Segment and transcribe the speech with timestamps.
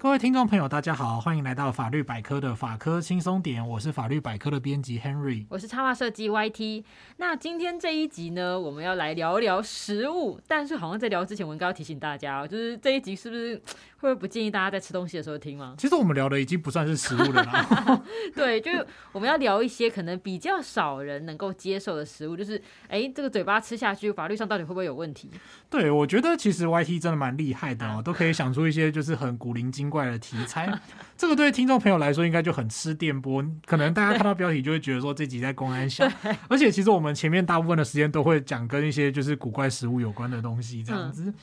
[0.00, 6.84] 各位听众朋友，大家好，欢迎来到法律百科的法科轻松点，我是法律百科的编辑 Henry，我是插画设计 YT。
[7.16, 13.60] 那今天这一集呢，我们要来聊聊食物，但是好像在聊之前，我应该要提醒大家，就是这一集是不是
[14.00, 15.74] 会不会不建议大家在吃东西的时候听吗？
[15.76, 18.02] 其实我们聊的已经不算是食物了啦，
[18.34, 25.30] 对，就是我们要聊一些可能比较少人能够接受的食物，就是哎、欸，这个嘴巴吃下去，法律上到底会不会有问题？
[25.68, 30.72] 对，我觉得其实 YT 真的蛮厉害的哦，都可以想出一些就是很古灵精怪的题材，
[31.16, 33.44] 这个对听众朋友来说应该就很吃电波。
[33.66, 36.08] 可能大家看到标题就会觉得说这集在公安小，
[36.48, 41.34] 而且其实我们前面大部分的时间都会讲跟一些就是古怪食物有关的东西，这样子。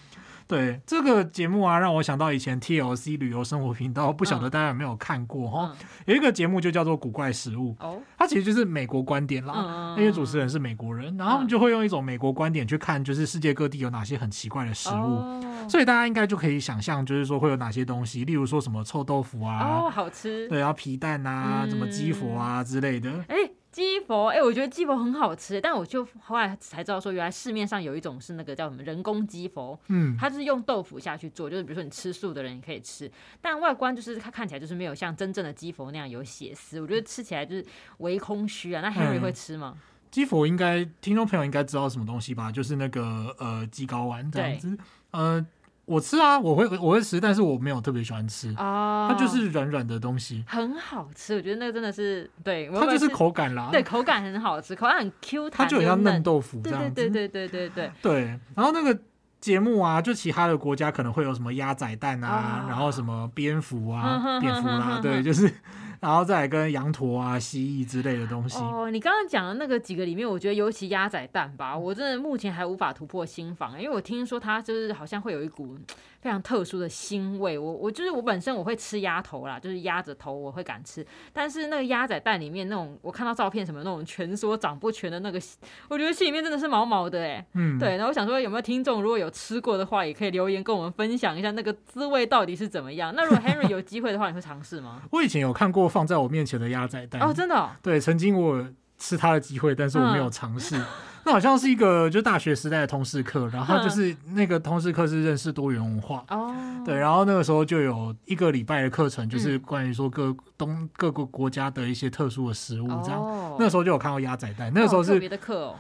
[0.48, 5.76] 对这个节目啊，让我想到以前 TLC 旅游生活频道，不晓得大家有没有看过哈？
[6.06, 8.00] 有一个节目就叫做《古怪食物》，哦。
[8.18, 23.36] 它其实就是美国观点啦，因为主持人是美国人，然后他们就会用一种美国观点去看，就是世界各地有哪些很奇怪的食物，所以大家应该就可以想象，就是说会有哪些东西，例如说什么臭豆腐啊，哦，好吃，对，然后皮蛋啊，什么鸡佛啊之类的，哎。
[23.76, 37.66] 鸡佛，哎、欸，我觉得鸡佛很好吃，但我就后来才知道说，原来市面上有一种是那个叫什么人工鸡佛，嗯，它是用豆腐下去做，就是比如说你吃素的人也可以吃，但外观就是它看起来就是没有像真正的鸡佛那样有血丝，我觉得吃起来就是
[37.98, 38.82] 微空虚啊。
[38.82, 39.78] 那 Henry 会吃吗？
[40.10, 42.50] 鸡、嗯、佛应该听众朋友应该知道什么东西吧？
[42.50, 45.46] 就是那个呃鸡睾丸这样子，对呃。
[45.86, 48.54] 我吃啊，我会我会吃，但是我没有特别喜欢吃。
[48.58, 51.36] 啊，它就是软软的东西，很好吃。
[51.36, 53.70] 我觉得那个真的是对，它就是口感啦。
[53.72, 56.90] 对，口感很好吃，口感很 Q 弹，它就很像嫩豆腐这样子。
[56.90, 57.92] 对对对对对对对。
[58.02, 59.00] 对，然后那个
[59.40, 65.54] 节目啊，就其他的国家可能会有什么鸭仔蛋啊，哦、然后什么蝙蝠啊，蝙蝠啦，对，就是。
[66.00, 68.58] 然后再来跟羊驼啊、蜥蜴之类的东西。
[68.60, 75.78] 哦，你刚刚讲的那个几个里面，我觉得尤其鸭仔蛋吧，我真的目前还无法突破心防，因为我听说它就是好像会有一股
[76.22, 77.58] 非常特殊的腥味。
[77.58, 85.40] 我我就是我本身我会吃鸭头啦，就是鸭子头我会敢吃，但是那个鸭仔蛋里面那种，我看到照片什么那种蜷缩长不全的那个，
[85.88, 87.46] 我觉得心里面真的是毛毛的哎。
[87.54, 87.92] 嗯，对。
[87.98, 93.14] 然后我想说有没有听众如果有吃过的话，也可以留言跟我们分享一下那个滋味到底是怎么样。
[93.16, 95.02] 那如果 Henry 有机会的话，你会尝试吗？
[95.12, 95.85] 我以前有看过。
[95.88, 98.66] 放在我面前的鸭仔蛋哦，真的、哦，对，曾经我有
[98.98, 100.78] 吃它的机会，但是我没有尝试。
[100.78, 100.86] 嗯、
[101.26, 113.22] 那好像是一个就大学时代的通识课，然后就是那个通识课是认识多元文化哦，对，然后那个时候就有一个礼拜的课程，就是关于说各东各个国家的一些特殊的食物这样。
[113.22, 115.20] 哦、那个时候就有看到鸭仔蛋，那个时候是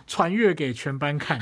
[0.06, 1.40] 传阅给全班看。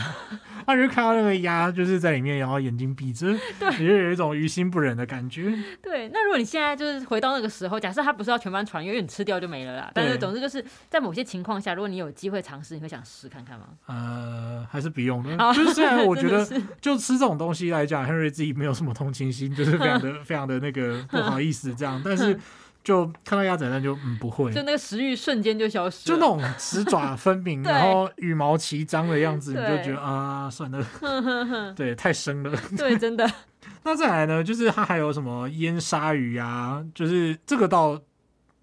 [0.65, 3.27] 他就看到那个鸭就是在里面，然后眼睛闭着，
[3.59, 5.53] 对，也就有一种于心不忍的感觉。
[5.81, 9.91] 对，那如果你现在就是回到那个时候，假设他不是要全班传，因为你吃掉就没了啦。
[9.93, 13.67] 对但是总之就是在某些情况下，如果你有机会尝试，你会想试看看吗？
[13.87, 15.35] 呃，还是不用 的。
[15.53, 16.45] 就是虽然我觉得，
[16.81, 22.39] 就吃这种东西来讲，Henry 自己没有什么同情心，就是非常的、非常的那个不好意思这样，但是。
[22.83, 30.85] 就看到鸭仔蛋就嗯不会，就那个食欲瞬间就消失，就那种齿爪分明， 然后羽毛齐张的样子，你就觉得啊算了，
[31.75, 33.29] 对，太生了，对，真的。
[33.83, 37.99] 那再来呢，就是它还有什么腌鲨鱼啊，就是这个到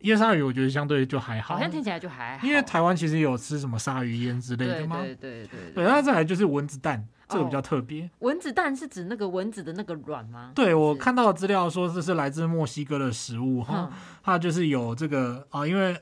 [0.00, 4.98] 腌鲨鱼，我觉得相对就还好，好像听起来就还好，因为台湾其实有吃什么鲨鱼腌之类的吗？
[5.00, 5.84] 对对对对，对。
[5.84, 7.06] 那再来就是蚊子蛋。
[7.31, 10.53] 这个比较特别，哦，蚊子蛋是指那个蚊子的那个卵吗？
[10.55, 15.97] 对，我看到的资料说这是来自墨西哥的食物哈，嗯、它就是有这个啊，因为。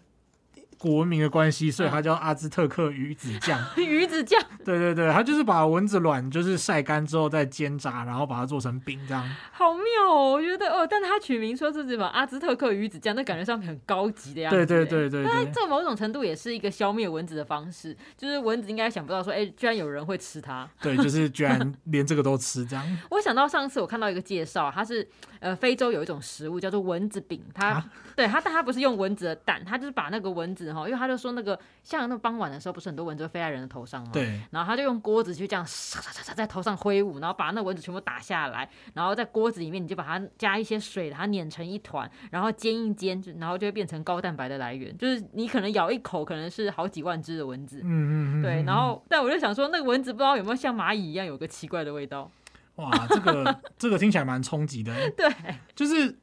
[0.79, 3.59] 古文明的关系，所以它叫阿兹特克鱼子酱。
[3.77, 9.29] 鱼子酱，对对对，它就是把蚊子卵就是晒干之后再煎炸，然后把它做成饼这样。
[9.53, 9.83] 好妙
[10.15, 14.57] 哦，我觉得哦，但它取名说是什么阿兹特克鱼子酱，那感觉上面很高级的样子。
[14.67, 20.69] 对对对对，但这某种程度也是一个消灭蚊子的方式，就是蚊子应该想不到说，哎，居然有人会吃它。
[20.81, 22.85] 对，就是居然连这个都吃这样。
[23.11, 25.07] 我想到上次我看到一个介绍，它是
[25.41, 27.85] 呃非洲有一种食物叫做蚊子饼，它、啊、
[28.15, 31.59] 对它，但它不是用蚊子的蛋，它就是把那个蚊子哈，因为他就说那个。
[31.85, 34.11] 像那个傍晚的时候，不是很多蚊子会飞在人的头上吗？
[34.13, 34.39] 对。
[34.51, 35.67] 然后他就用锅子去这样
[36.35, 44.95] 在头上挥舞，然后把那蚊子全部打下来，然后在锅子里面你就把它加一些水，把它碾成一团，然后煎一煎，然后就会变成高蛋白的来源。
[44.99, 47.81] 就是你可能咬一口，可能是好几万只的蚊子。
[47.83, 48.43] 嗯嗯嗯。
[48.43, 48.63] 对。
[48.65, 52.31] 然后，但我就想说，那个蚊子不知道有没有像蚂蚁一样有个奇怪的味道？
[52.75, 54.93] 哇，这个这个听起来蛮冲击的。
[55.17, 55.27] 对。
[55.75, 56.19] 就是。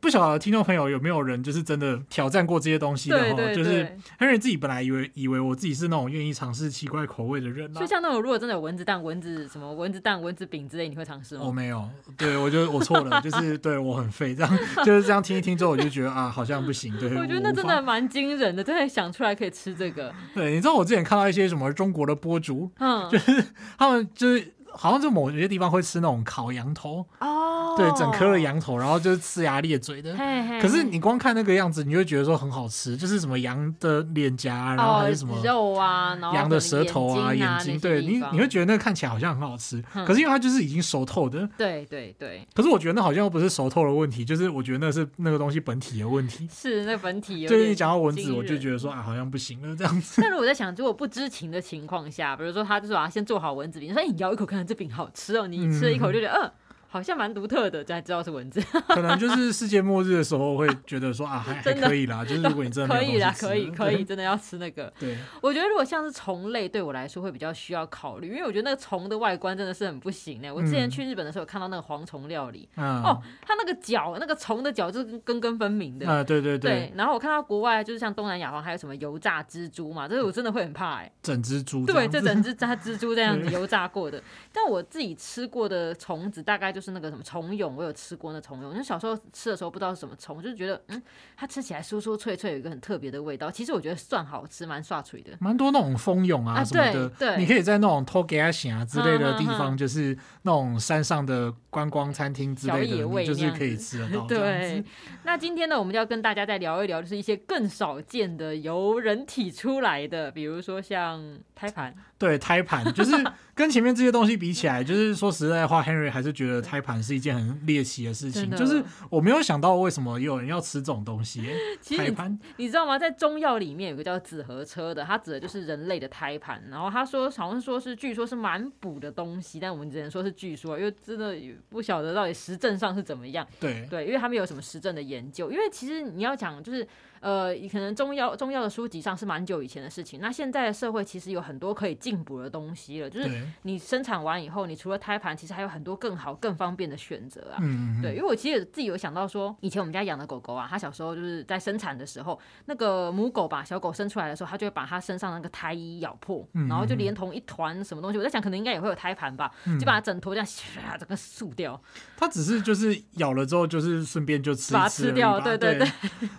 [0.00, 3.54] 不晓得听众朋友有没有人就是真的挑战过这些东西的哈？
[3.54, 3.84] 就是
[4.18, 11.42] Henry 自己本来以为以为我自己是那种愿意尝试奇怪口味的人，就像那种如果真的有蚊子蛋、蚊子什么蚊子蛋、蚊子饼之类，你会尝试吗？
[11.44, 16.96] 我没有，对我觉得我错了， 就是对我很废，这样 就是这样听一听之后，我就觉得啊，好像不行。
[16.98, 20.12] 对，我觉得那真的蛮惊人的，真的想出来可以吃这个。
[20.34, 23.44] 对，你知道我之前看到一些什么中国的播主，嗯，就是
[23.76, 24.54] 他们就是。
[24.72, 30.16] 好像就某些地方会吃那种烤羊头哦，对，整颗的羊头，然后就是呲牙咧嘴的。
[30.16, 41.48] 嘿嘿可是你光看那个样子，你就会觉得说很好吃，就是什么羊的脸颊，然后还是什么肉啊，羊的舌头啊、眼睛，对你你会觉得那个看起来好像很好吃，可是因为它就是已经熟透的。
[41.56, 42.46] 对对对。
[42.54, 46.48] 可是我觉得那好像又不是熟透的问题，就是我觉得那是那个东西本体的问题。
[46.52, 47.46] 是那本体。
[47.46, 50.20] 对，你讲到蚊子，我就觉得说啊，好像不行了这样子。
[50.20, 56.52] 但是我在想，如果不知情的情况下，比如说他就是把它先做好蚊子饼，说哎，你咬一口看看这饼好吃哦，你吃了一口就觉得嗯。
[56.88, 58.60] 好像蛮独特的，才知道是蚊子。
[58.88, 62.24] 可能就是世界末日的时候会觉得说啊， 还还可以啦。
[62.24, 64.92] 就是如果你真的可以啦，可以可以，真的要吃那个。
[64.98, 70.50] 对，我觉得如果像是虫类，对我来说会比较需要考虑，因为我觉得那个虫的外观真的是很不行呢。
[70.52, 76.08] 我之前去日本的时候有看到那个蝗虫料理，哦，它那个脚，那个虫的脚就是根根分明的。
[76.08, 76.92] 啊，对对对。
[76.96, 81.12] 然后我看到国外就是像东南亚方还有什么油炸蜘蛛嘛，这个我真的会很怕哎。
[81.22, 81.84] 整只猪。
[81.84, 84.22] 对，这整只炸蜘蛛这样子 油炸过的。
[84.52, 87.56] 但我自己吃过的虫子大概就是那个什么虫。
[87.56, 91.02] 蛹我有吃过那虫蛹，因为小时候吃的时候不知道是什么虫，就是觉得嗯，
[91.36, 93.50] 它吃起来酥酥脆脆，有一个很特别的味道。
[93.50, 95.32] 其实我觉得算好吃，蛮刷嘴的。
[95.40, 104.26] 蛮多那种蜂蛹啊什么的，啊、对，对你可以在那种托给亚行啊之类的地方，就是那种山上的观光餐厅之类的，就是可以吃得到。
[104.26, 104.84] 对，
[105.24, 111.94] 那今天呢，我们就要跟大家再聊一聊，就是一些更少见的由人体出来的，比如说像胎盘。
[112.18, 113.12] 对，胎盘就是
[113.54, 118.50] 跟前面这些东西比起来，就是说实在话，Henry 还是觉得胎盘是一件很猎奇的事情。
[118.50, 121.42] 就是我没有想到为什么有人要吃这种东西。
[121.96, 122.98] 胎盘，你知道吗？
[122.98, 126.62] 在中药里面有个叫紫河车的，它指的就是人类的胎盘。
[126.70, 131.34] 然后他说，好像说是据说是蛮补的东西，但我们只能说是据说，因为真的
[131.70, 133.46] 不晓得到底实证上是怎么样。
[133.58, 135.50] 对对，因为他们有什么实证的研究。
[135.50, 136.86] 因为其实你要讲就是。
[137.20, 140.20] 呃，可能中药中药的书籍上是蛮久以前的事情。
[140.20, 143.28] 那现在的社会其实有很多可以进补的东西了，就是
[143.62, 147.58] 你生产完以后，你除了胎盘，其实还有很多更好、更方便的选择啊。
[147.60, 158.18] 嗯，对，因为我其实自己有想到说，以前我们家养的狗狗啊，它小时候就是在生产的时候，那个母狗把小狗生出来的时候，它就会把它身上那个胎衣咬破，然后就连同一团什么东西。
[158.18, 159.50] 我在想，可能应该也会有胎盘吧，
[159.80, 161.80] 就把它整坨这样唰整个竖掉。
[162.16, 165.40] 它只是就是咬了之后，就是顺便就吃，把它吃掉。
[165.40, 165.88] 对对对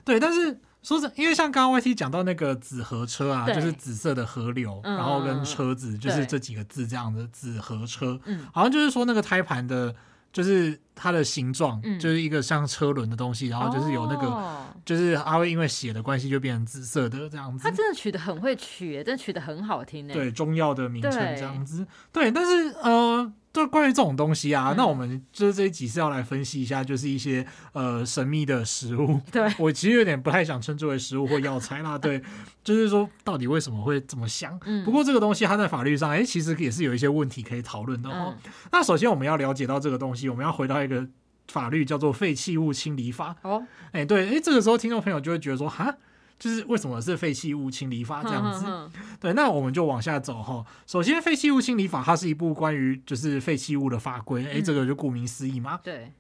[0.05, 0.59] 对，但是。
[0.81, 8.19] 说是因为像刚刚 YT 讲到那个紫河车啊，就是紫色的河流，然后跟车子就是这几个字这样的紫河车，
[8.53, 9.93] 好像就是说那个胎盘的，
[10.31, 17.63] 就是它的形状，就是一个像车轮的东西，然后就是有那个，就是它会因为血的关系就变成紫色的这样子。
[17.63, 20.13] 它真的取得很会取，真的取得很好听呢。
[20.13, 23.33] 对，中药的名称这样子，对，但是呃。
[23.59, 29.19] 就关于这种东西啊，嗯、那我们就是这一集是要来分析一下，就是一些呃神秘的食物。
[29.31, 31.97] 对，我其实有点不太想称之为食物或药材啦。
[31.97, 32.21] 对，
[32.63, 34.59] 就是说到底为什么会这么香？
[34.65, 38.33] 嗯、不过这个东西它在法律上，哎、欸，其实也是有一些问题可以讨论的哦。
[38.35, 41.07] 嗯、那首先我们要了解到这个东西，我们要回到一个
[41.47, 43.35] 法律叫做《废弃物清理法》。
[43.49, 45.95] 哦，哎、欸，对，哎、欸，这个时候听众朋友就会觉得说，哈。
[46.39, 48.99] 就是为什么是废弃物清理法这样子？
[49.19, 50.65] 对，那我们就往下走哈。
[50.87, 55.79] 首先，废弃物清理法它是一部关于就是废弃物的法规，哎、嗯，这个就顾名思义嘛。
[55.83, 56.13] 对。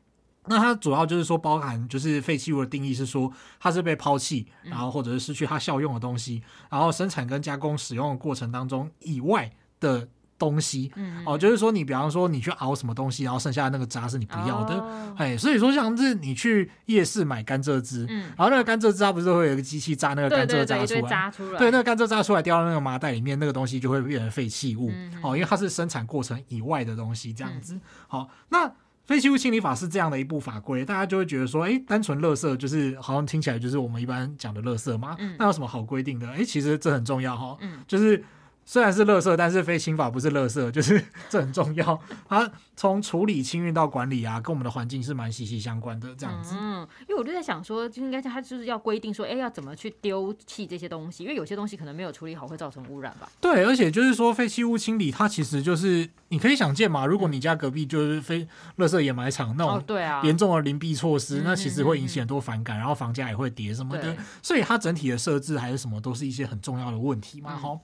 [0.45, 10.09] 那它主要就是说包含就是废弃物的定义是说它是被抛弃，然后或者是失去它效用的东西，然后生产跟加工使用的过程当中以外的。
[10.39, 21.59] 东西，嗯、哦，就是说你比方说你去熬什么东西，然后剩下的那个渣是你不要的，哦、哎，所以说像是你去夜市买甘蔗汁，嗯、然后那个甘蔗汁它不是会有一个机器榨那个甘蔗渣出来，对，对，对，出来。
[21.59, 27.73] 对，那个甘蔗渣出来掉到那个麻袋里面，那个东西就会变成废弃物，嗯、哦，因为它是生产过程以外的东西，这样子。
[27.75, 28.71] 嗯、好，那
[29.05, 36.29] 废弃物清理法是这样的一部法规，大家就会觉得说，哎，单纯垃圾就是好像听起来就是我们一般讲的垃圾嘛，嗯、那有什么好规定的？
[36.29, 38.23] 哎，其实这很重要哈，嗯、就是。
[38.69, 41.99] 虽然是垃圾，但是非清法不是垃圾，就是 这很重要。
[42.27, 46.13] 它从处理、清运到管理啊，跟我们的环境是蛮息息相关的。
[46.15, 51.23] 这样子，嗯，因为我就在想说，就应该它就是要规定说，哎，要怎么去丢弃这些东西？
[51.23, 53.27] 因为有些东西可能没有处理好，会造成污染吧？
[53.41, 58.47] 对，而且就是说，废弃物清理它其实就是你可以想见嘛，如果你家隔壁就是非
[58.77, 64.15] 垃圾掩埋场那种，对啊，严重的邻避措施，那其实会引起很多反感，然后房价也会跌什么的。
[64.43, 67.79] 所以它整体的设置还是什么，都是一些很重要的问题嘛，哈。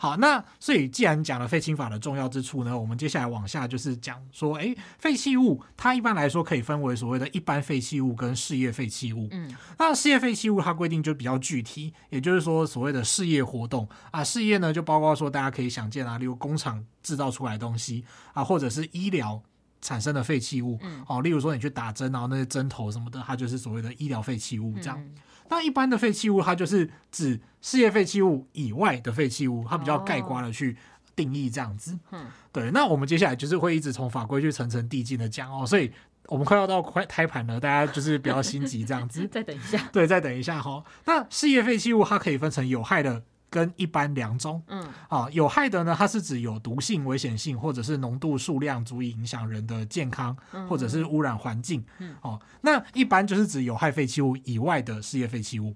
[0.00, 9.26] 好，那所以既然讲了废清法的重要之处呢，我们接下来往下就是讲说，哎，废弃物它一般来说可以分为所谓的一般废弃物跟事业废弃物。
[9.32, 19.42] 嗯，那事业废弃物它规定就比较具体，也就是说所谓的事业活动啊，事业呢就包括说大家可以想见啊，例如工厂制造出来的东西啊，或者是医疗
[19.82, 24.96] 产生的废弃物，嗯，哦，例如说你去打针，然后那些针头什么的，它就是所谓的医疗废弃物这样。
[25.00, 25.14] 嗯
[25.50, 30.76] 那一般的废弃物，它就是指事业废弃物以外的废弃物，它比较概括的去
[31.16, 31.98] 定义这样子。
[32.12, 32.70] 嗯，对。
[32.70, 35.90] 那我们接下来就是会一直从法规去层层递进的讲哦，所以
[36.26, 39.26] 我们快要到快胎盘了，大家就是不要心急，这样子。
[39.32, 39.88] 再等一下。
[39.92, 40.84] 对，再等一下哈。
[41.06, 44.62] 那事业废弃物它可以分成有害的跟一般两种。
[44.66, 50.36] 嗯，啊，有害的呢，它是指有毒性、危险性，或者是浓度、数量足以影响人的健康，
[50.68, 51.84] 或者是污染环境。
[51.98, 55.74] 嗯，哦，那一般就是指有害废弃物以外的事业废弃物。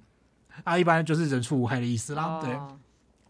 [0.65, 2.41] 啊，一般就是人畜无害的意思啦。
[2.43, 2.57] 对。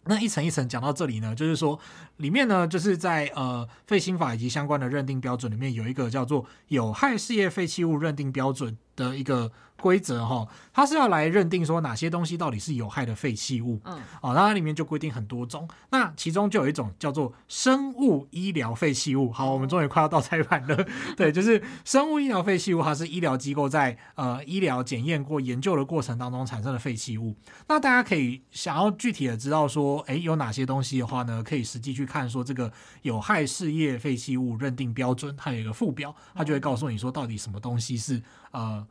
[0.04, 1.78] 那一层一层讲到这里呢，就是说
[2.16, 9.52] 里面呢，就是在呃废新法以及相关的认定标准里面，有一个叫做有害事业废弃物认定标准的一个。
[9.82, 19.32] 规则哈，它是要来认定说哪些东西到底是有害的废弃物，嗯，哦，那它里面就规定很多种，那其中就有一种叫做生物医疗废弃物。
[19.32, 20.86] 好，我们终于快要到裁判了，
[21.18, 27.34] 对，就是生物医疗废弃物，它是医疗机构在呃医疗检验过研究的过程当中产生的废弃物。
[27.66, 32.72] 那大家可以想要具体的知道说，哎，有哪些东西的话呢，可以实际去看说这个
[33.02, 38.22] 有害事业废弃物认定标准，它有一个附标，它就会告诉你说到底什么东西是
[38.52, 38.86] 呃。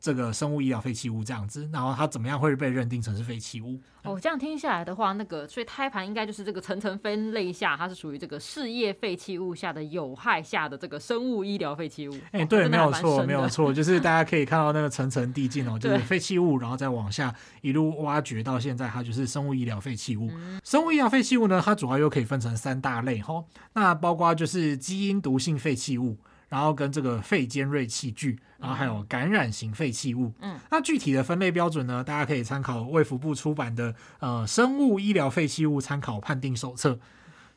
[0.00, 3.78] 这个生物医疗废弃物这样子，然后它怎么样会被认定成是废弃物？
[4.02, 12.18] 哦，这样听下来的话，那个所以胎盘应该就是这个层层分类下，它是属于这个事业废弃物下的有害下的这个生物医疗废弃物。
[12.32, 20.30] 哎，对，没有错，没有错，就是大家可以看到那个层层递进哦， 就是废弃物，然后再往下一路挖掘到现在，它就是生物医疗废弃物。
[20.32, 26.16] 嗯、生物医疗废弃物呢，它主要又可以分成三大类哈，那包括就是基因毒性废弃物。
[26.50, 30.30] 然后跟这个肺尖锐器具，然后还有感染型废弃物。
[30.42, 36.90] 嗯，那具体的分类标准呢，大家可以参考卫福部出版的呃《生物医疗废弃物参考判定手册》。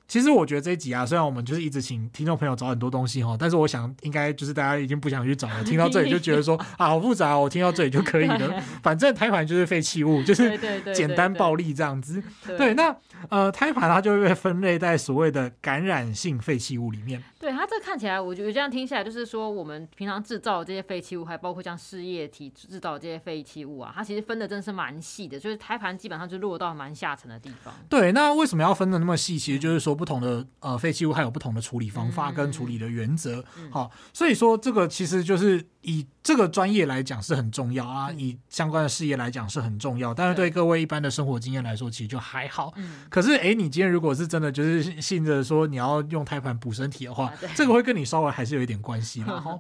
[0.07, 5.63] 其实我觉得这一集啊，虽然我们就是一直请听众朋友找很多东西哈，但是我想应该就是大家已经不想去找了。
[5.63, 8.62] 听到这里就觉得说 啊，好复杂哦，我听到这里就可以了。
[8.83, 10.60] 反正胎盘就是废弃物，就是
[10.93, 12.22] 简单暴力这样子。
[12.45, 12.95] 对，那
[13.29, 17.24] 呃，胎盘它就会被分类在所谓的感染性废弃物里面。
[17.39, 27.74] 对，它这看起来，我觉得这样听起来，就是说我们平常制造的这些废弃物，还包括像事业体制造的这些废弃物啊，它其实分的真的是蛮细的，就是胎盘基本上就落到蛮下层的地方。
[27.89, 29.39] 对，那为什么要分的那么细？
[29.39, 29.92] 其实就是说。
[29.95, 42.71] 不同的呃废弃物还有不同的处理方法跟处理的原则，好、所以说这个其实就是以这个专业来讲是很重要啊，以相关的事业来讲是很重要，但是对各位一般的生活经验来说，其实就还好。
[42.77, 49.59] 嗯、可是哎，你今天如果是真的就是信着说你要用胎盘补身体的话，啊、这个会跟你稍微还是有一点关系嘛 哈。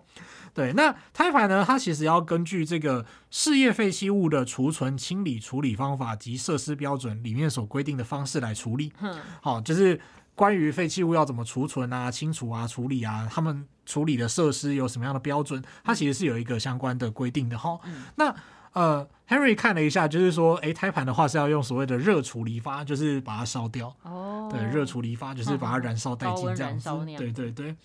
[0.53, 8.93] 对，那胎盘呢，它其实要根据这个事业废弃物的储存、清理、处理方法及设施标准里面所规定的方式来处理。
[9.01, 9.99] 嗯，好，就是。
[10.35, 15.63] 关于废弃物要怎么储存啊、清除啊、处理啊，他们处理的设施有什么样的标准？
[15.83, 17.79] 它其实是有一个相关的规定的哈。
[17.85, 18.35] 嗯、那
[18.71, 23.95] 呃，Henry 看了一下，就是说，诶，胎盘的话是要用所谓的热处理法，就是把它烧掉。
[24.01, 24.49] 哦。
[24.51, 26.89] 对，热处理法就是把它燃烧殆尽这样子。
[26.89, 27.75] 嗯、对对对。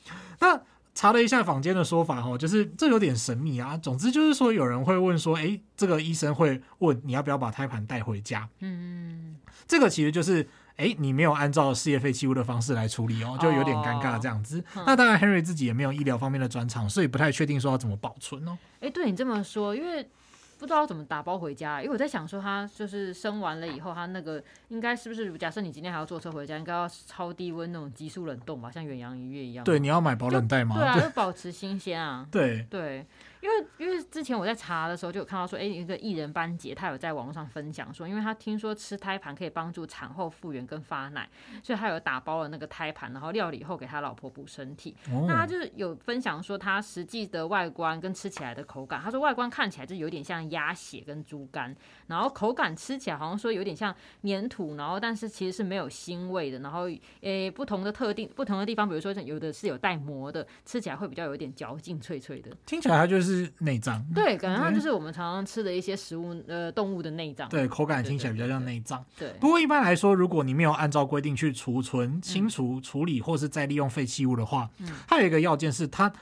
[0.41, 0.59] 那
[0.95, 3.77] 查了一下坊间的说法哈，就是这有点神秘啊。
[3.77, 8.49] 总之就是说，有人会问说，诶，这个医生会问你要不要把胎盘带回家？
[8.61, 9.37] 嗯。
[9.67, 10.49] 这个其实就是。
[10.79, 14.61] 哎，你没有按照事业废弃物的方式来处理哦，就有点尴尬这样子。
[14.75, 18.57] 哦、那当然，Henry 自己也没有医疗方面的专长，所以不太确定说要怎么保存哦。
[18.81, 20.09] 哎，对你这么说，因为
[20.57, 25.37] 不知道怎么打包回家，因为我在想说，他就是生完了以后，他那个应该是不是？
[25.37, 29.65] 假设你今天还要坐车回家，应该要超低温那种急速冷冻吧，像远洋渔业一样。
[29.65, 30.77] 对，你要买保冷袋吗？
[30.77, 32.25] 对啊，就保持新鲜啊。
[32.31, 33.05] 对对。
[33.41, 41.29] 因为因为之前我在查的时候就有看到说，哎，一个艺人班杰他有在网络上分享说，因为他听说吃胎盘可以帮助产后复原跟发奶，
[41.63, 44.97] 所以他有打包了那个胎盘，然后料理后给他老婆补身体。
[45.11, 51.73] 哦、那他就是有分享说，他实际的外观跟吃起来的口感，他说外观看起来就有点像鸭血跟猪肝，
[52.09, 56.59] 然后口感吃起来好像说有点像粘土，然后但是其实是没有腥味的。
[56.59, 56.89] 然后
[57.21, 62.51] 诶，不同的特定不同的地方，比如说有的是有带膜的，吃起来会比较有一点嚼劲脆脆的。
[62.67, 63.28] 听起来它就是。
[63.29, 67.49] 是内脏，对，感觉它就是我们常常吃的一些食物，呃，动物的内脏。
[67.49, 69.05] 对，口感听起来比较像内脏。
[69.19, 76.13] 对，不过一般来说，如果你没有按照规定去储存、清除、处理或是再利用废弃物的话，嗯，它有一个要件是它。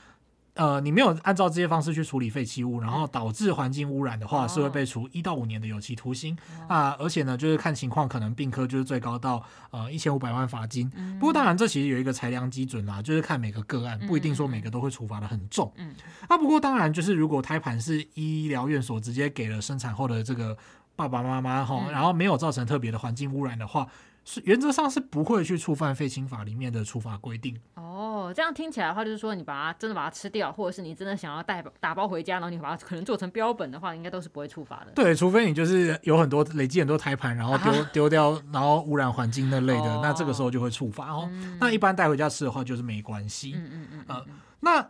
[0.57, 6.37] 呃，你没有按照这些方式去处理废弃物，然后导致环境污染的话，是会被处一到五年的有期徒刑
[6.67, 6.97] 啊。
[6.99, 10.89] 而且呢，就是看情况，可能并科就是最高到呃一千五百万罚金。
[11.19, 15.71] 不过当然，这其实有一个裁量基准啦，就是看每个个案，不一定说每个都会处罚的很重。
[15.77, 15.95] 嗯。
[16.27, 20.57] 啊，不过当然，就是如果胎盘是医疗院所直接给了生产后的这个
[20.95, 23.87] 爸爸妈妈哈，然后没有造成特别的环境污染的话。
[24.29, 27.57] 是原则上是不会去触犯废青法里面的处罚规定。
[27.75, 34.91] 哦，这样听起来的话，就是说你把它真的把它吃掉，或者是你真的想要带打包回家，然后你把它可能做成标本的话，应该都是不会处罚的。
[34.93, 41.29] 对，除非你就是有很多累积很多胎盘，然后丢 丢、啊、掉，然后污染环境那类的，哦、那这个时候就会处罚哦。
[41.31, 43.53] 嗯、那一般带回家吃的话，就是没关系。
[43.55, 44.05] 嗯嗯嗯。
[44.09, 44.25] 呃，
[44.59, 44.89] 那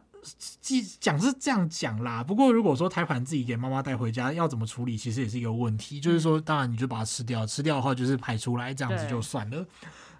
[1.00, 6.00] 讲是这样讲啦，不过如果说胎盘自己给妈妈带回家，要怎么处理，其实也是一个问题。
[6.00, 9.66] 就是说，当然你就把它吃掉，吃掉的话就是排出来，这样子就算了。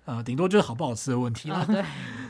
[0.06, 1.66] 呃，顶多就是好不好吃的问题了。
[1.68, 1.84] 对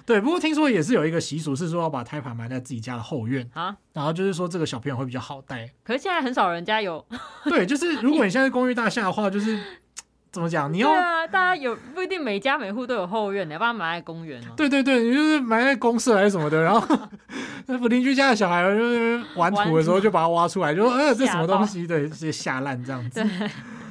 [0.06, 5.72] 对，不过听说也是有一个习俗，是说要把胎盘埋在自己家的后院啊，然后就是说这个小朋友会比较好带。
[5.84, 7.06] 可是现在很少人家有。
[7.46, 9.82] 对，就是如果你现在公寓大厦的话，就是。
[10.32, 10.72] 怎么讲？
[10.72, 14.54] 你要对啊，大家有不一定每家每户都有后院，你要把它埋在公园哦。
[14.56, 16.98] 对对对，你就是埋在公社还是什么的，然后
[17.66, 21.88] 那邻居家的小孩就是玩土的时候就把它挖出来，就说呃这什么东西？
[21.88, 23.26] 对，直接下烂这样子。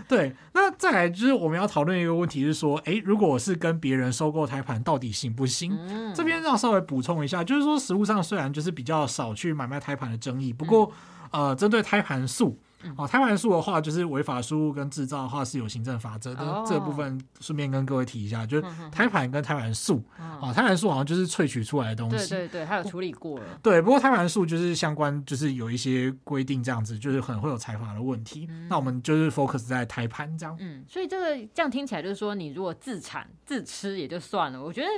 [0.09, 5.77] 对，那再来就是我们要讨论一个问题，是说，哎，如果我是跟别人收购胎盘，到底行不行？
[5.89, 10.93] 嗯、这边要稍微补充一下，就是说实物上虽然就是比较少去买卖胎盘的争议，不过、
[11.33, 12.57] 嗯、呃，针对胎盘数。
[12.97, 16.43] 哦，胎盘素的话，就是违法输入跟制造的话是有行政法则的。
[16.43, 20.03] 哦、这个部分顺便跟各位提一下，就是胎盘跟胎盘素。
[20.17, 22.29] 啊、嗯，胎盘素好像就是萃取出来的东西。
[22.29, 23.45] 对对对，还有处理过了。
[23.63, 28.47] 对，不过胎盘素就是相关，就是有一些规定，这样子就是可能会有裁罚的问题。
[28.51, 30.57] 嗯、那我们就是 focus 在胎盘这样。
[30.61, 34.63] 嗯，所以这个这样听起来就是说，你如果自产自吃也就算了。
[34.63, 34.89] 我觉得。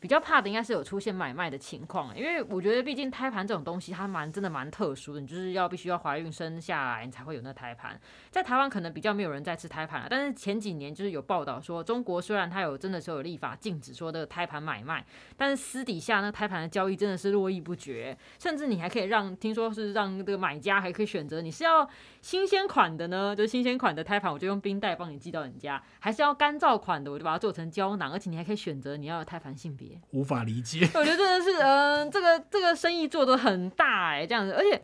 [0.00, 8.00] 比较怕的应该是有出现买卖的情况，因为我觉得毕竟胎盘这种东西它蛮真的蛮特殊的，你就是要必须要怀孕生下来你才会有那胎盘。
[8.30, 15.04] 在台湾可能比较没有人在吃胎盘了，但是前几年就是有报道说，中国虽然它有真的是有立法禁止说的胎盘买卖，
[15.36, 21.86] 但是私底下那胎盘的交易真的是络绎不绝，甚至你还可以让听说是让这个买家还可以选择你是要
[22.22, 29.89] 新鲜款的呢，就是新鲜款的胎盘我就用冰袋帮你寄到你家，还是要干燥款的我就把它做成胶囊，而且你还可以选择你要的胎盘性别。
[30.10, 34.82] 无法理解， 我觉得真的是，嗯、呃，这个这个生意做得很大哎，这样子，而且，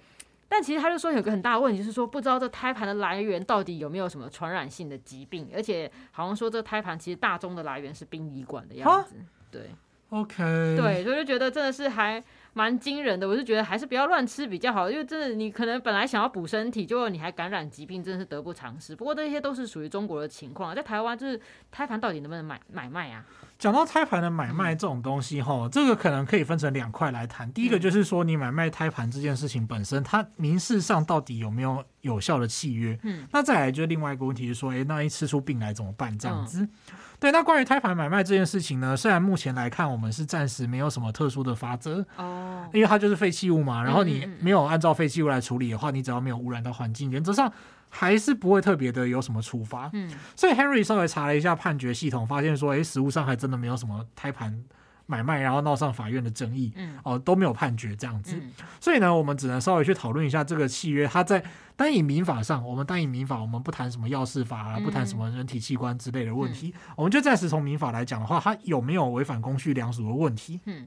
[0.48, 9.16] 但其实他就说有个很大的问题，就是说不知道这胎盘的来源到底有没有什么传染性的疾病，而且好像说这胎盘其实大宗的来源是殡仪馆的样子，
[9.50, 9.70] 对
[10.10, 10.36] ，OK，
[10.76, 12.22] 对，所以就觉得真的是还
[12.52, 18.94] 蛮惊人的，我是觉得还是不要乱吃比较好，因为真的你可能本来想要补身体，结果你还感染疾病，真的是得不偿失。
[18.94, 21.38] 不过这些都是属于中国的情况，在台湾就是
[21.72, 23.26] 胎盘到底能不能买买卖啊？
[23.58, 27.50] 讲到胎盘的买卖这种东西，哈、嗯，这个可能可以分成两块来谈。
[27.52, 32.98] 第一个就是说，你买卖胎盘这件事情本身，它民事上到底有没有有效的契约？
[33.02, 36.16] 嗯，那再来就是另外一个问题，是说，诶，那一吃出病来怎么办？
[36.18, 36.60] 这样子。
[36.60, 36.70] 嗯、
[37.18, 43.82] 对，那关于胎盘买卖这件事情呢，虽然目前来看，我们是暂时没有什么特殊的法则哦，因为它就是废弃物嘛。
[43.82, 47.50] 然后你没有按照废弃物来处理的话，你只要没有污染到环境，原则上。
[47.98, 54.62] 还是不会特别的有什么处罚，嗯，所以 Henry 稍微查了一下判决系统，发现说，哎，实务上还真的没有什么胎盘
[55.06, 61.42] 买卖然后闹上法院的争议，嗯，哦，都没有判决这样子，嗯、所以呢，我们只能稍微去讨论一下这个契约，它在
[61.74, 70.60] 单以民法上，我们单以民法，我们不谈什么药事法啊，不谈什么人体器官之类的问题，嗯、我们就暂时从民法来讲的话，它有没有违反公序良俗的问题？
[70.66, 70.86] 嗯。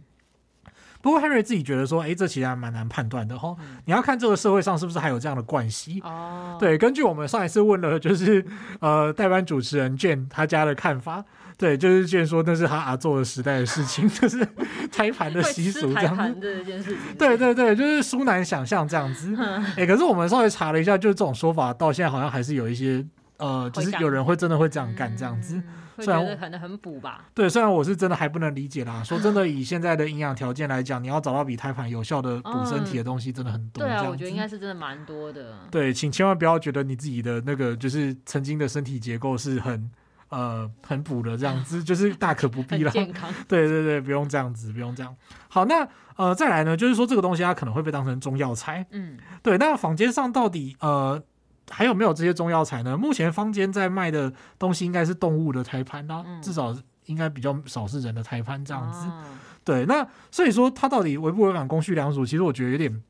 [1.01, 3.55] 不过 Henry 自己觉得说，哎，这其实还蛮难判断的哈。
[3.59, 6.01] 嗯、你要看这个社会上是不是还有这样的关系。
[6.03, 6.57] 哦。
[6.59, 8.45] 对，根据我们上一次问了，就是
[8.81, 11.23] 呃代班主持人 Jane 他家的看法，
[11.57, 14.45] 对，就是 Jane 说那是他阿做的时代的事情， 就是
[14.91, 16.39] 胎盘的习俗这样子。
[16.41, 16.97] 这件事情。
[17.17, 19.33] 对对对，就是殊难想象这样子。
[19.38, 23.05] 哎、 嗯，可是我们稍微查了一下，就是这种说法到现在好像还是有一些
[23.38, 25.55] 呃，就是有人会真的会这样干这样子。
[25.55, 25.63] 嗯
[26.03, 29.03] 虽然可能很补吧，对，虽然我是真的还不能理解啦。
[29.03, 33.83] 说真的，以现在的营养条件来讲，你要找到比胎盘有效的补身体的东西，真的很多。
[33.83, 35.59] 对啊，我觉得应该是真的蛮多的。
[35.71, 39.89] 对，请千万不要觉得你自己的那个就是曾经的身体结构是很
[40.29, 42.91] 呃很补的这样子，就是 大可不必了。
[42.91, 43.33] 健康。
[43.47, 45.15] 对对对，不用这样子，不用这样。
[45.47, 48.85] 好，那呃再来呢，就是说这个东西它可能会被当成中药材。
[48.91, 49.57] 嗯，对。
[49.57, 51.21] 那坊间上到底呃。
[51.69, 52.97] 还有没有这些中药材呢？
[52.97, 59.08] 目前坊间在卖的东西应该是动物的胎盘啦，嗯、至少应该比较少是人的胎盘这样子。
[59.08, 59.23] 哦、
[59.63, 62.25] 对，那所以说它到底违不违反公序良俗？
[62.25, 63.03] 其实我觉得有点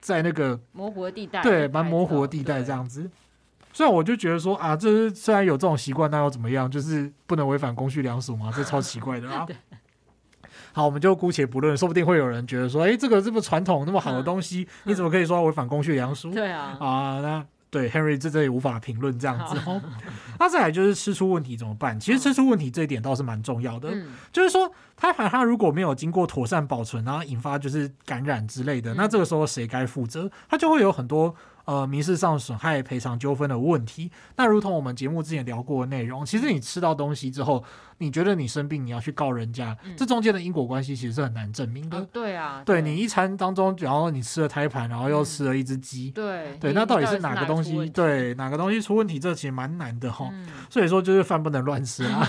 [0.00, 3.10] 在那个模糊的地带，对，蛮模糊的地带这样子。
[3.72, 6.70] 虽然我就觉得说啊，这是虽然有这种习惯，那又怎么样？
[6.70, 8.50] 就是不能违反公序良俗嘛？
[8.56, 9.46] 这超奇怪的啊！
[10.72, 16.30] 好，我们就姑且不论，说不定会有人觉得说，哎，这个这么传统那么好的东西，嗯、你怎么可以说违反公序良俗？
[16.30, 17.46] 对啊，啊那。
[17.70, 19.80] 对，Henry 这这也无法评论这样子哦。
[20.38, 21.98] 那再来就是吃出问题怎么办？
[22.00, 30.30] 其实吃出问题这一点倒是蛮重要的，嗯、就是说胎盘它如果没有经过妥善保存，然后引发就是感染之类的，嗯、那这个时候谁该负责？
[30.48, 31.34] 它就会有很多。
[31.68, 37.62] 呃，民事上损害赔偿纠纷的问题，那如同我们节目之前聊过的内容，其实你吃到东西之后，
[37.98, 41.98] 你觉得你生病，你要去告人家，嗯、这中间的因果关系其实是很难证明的。
[41.98, 47.88] 哦、对啊，对，对你一餐当中，然后你吃了胎盘，然后又吃了一只鸡，嗯、对对，那到底是哪个东西？
[47.90, 49.18] 对，哪个东西出问题？
[49.18, 50.30] 这其实蛮难的哈。
[50.32, 52.28] 嗯、所以说就是饭不能乱吃啊，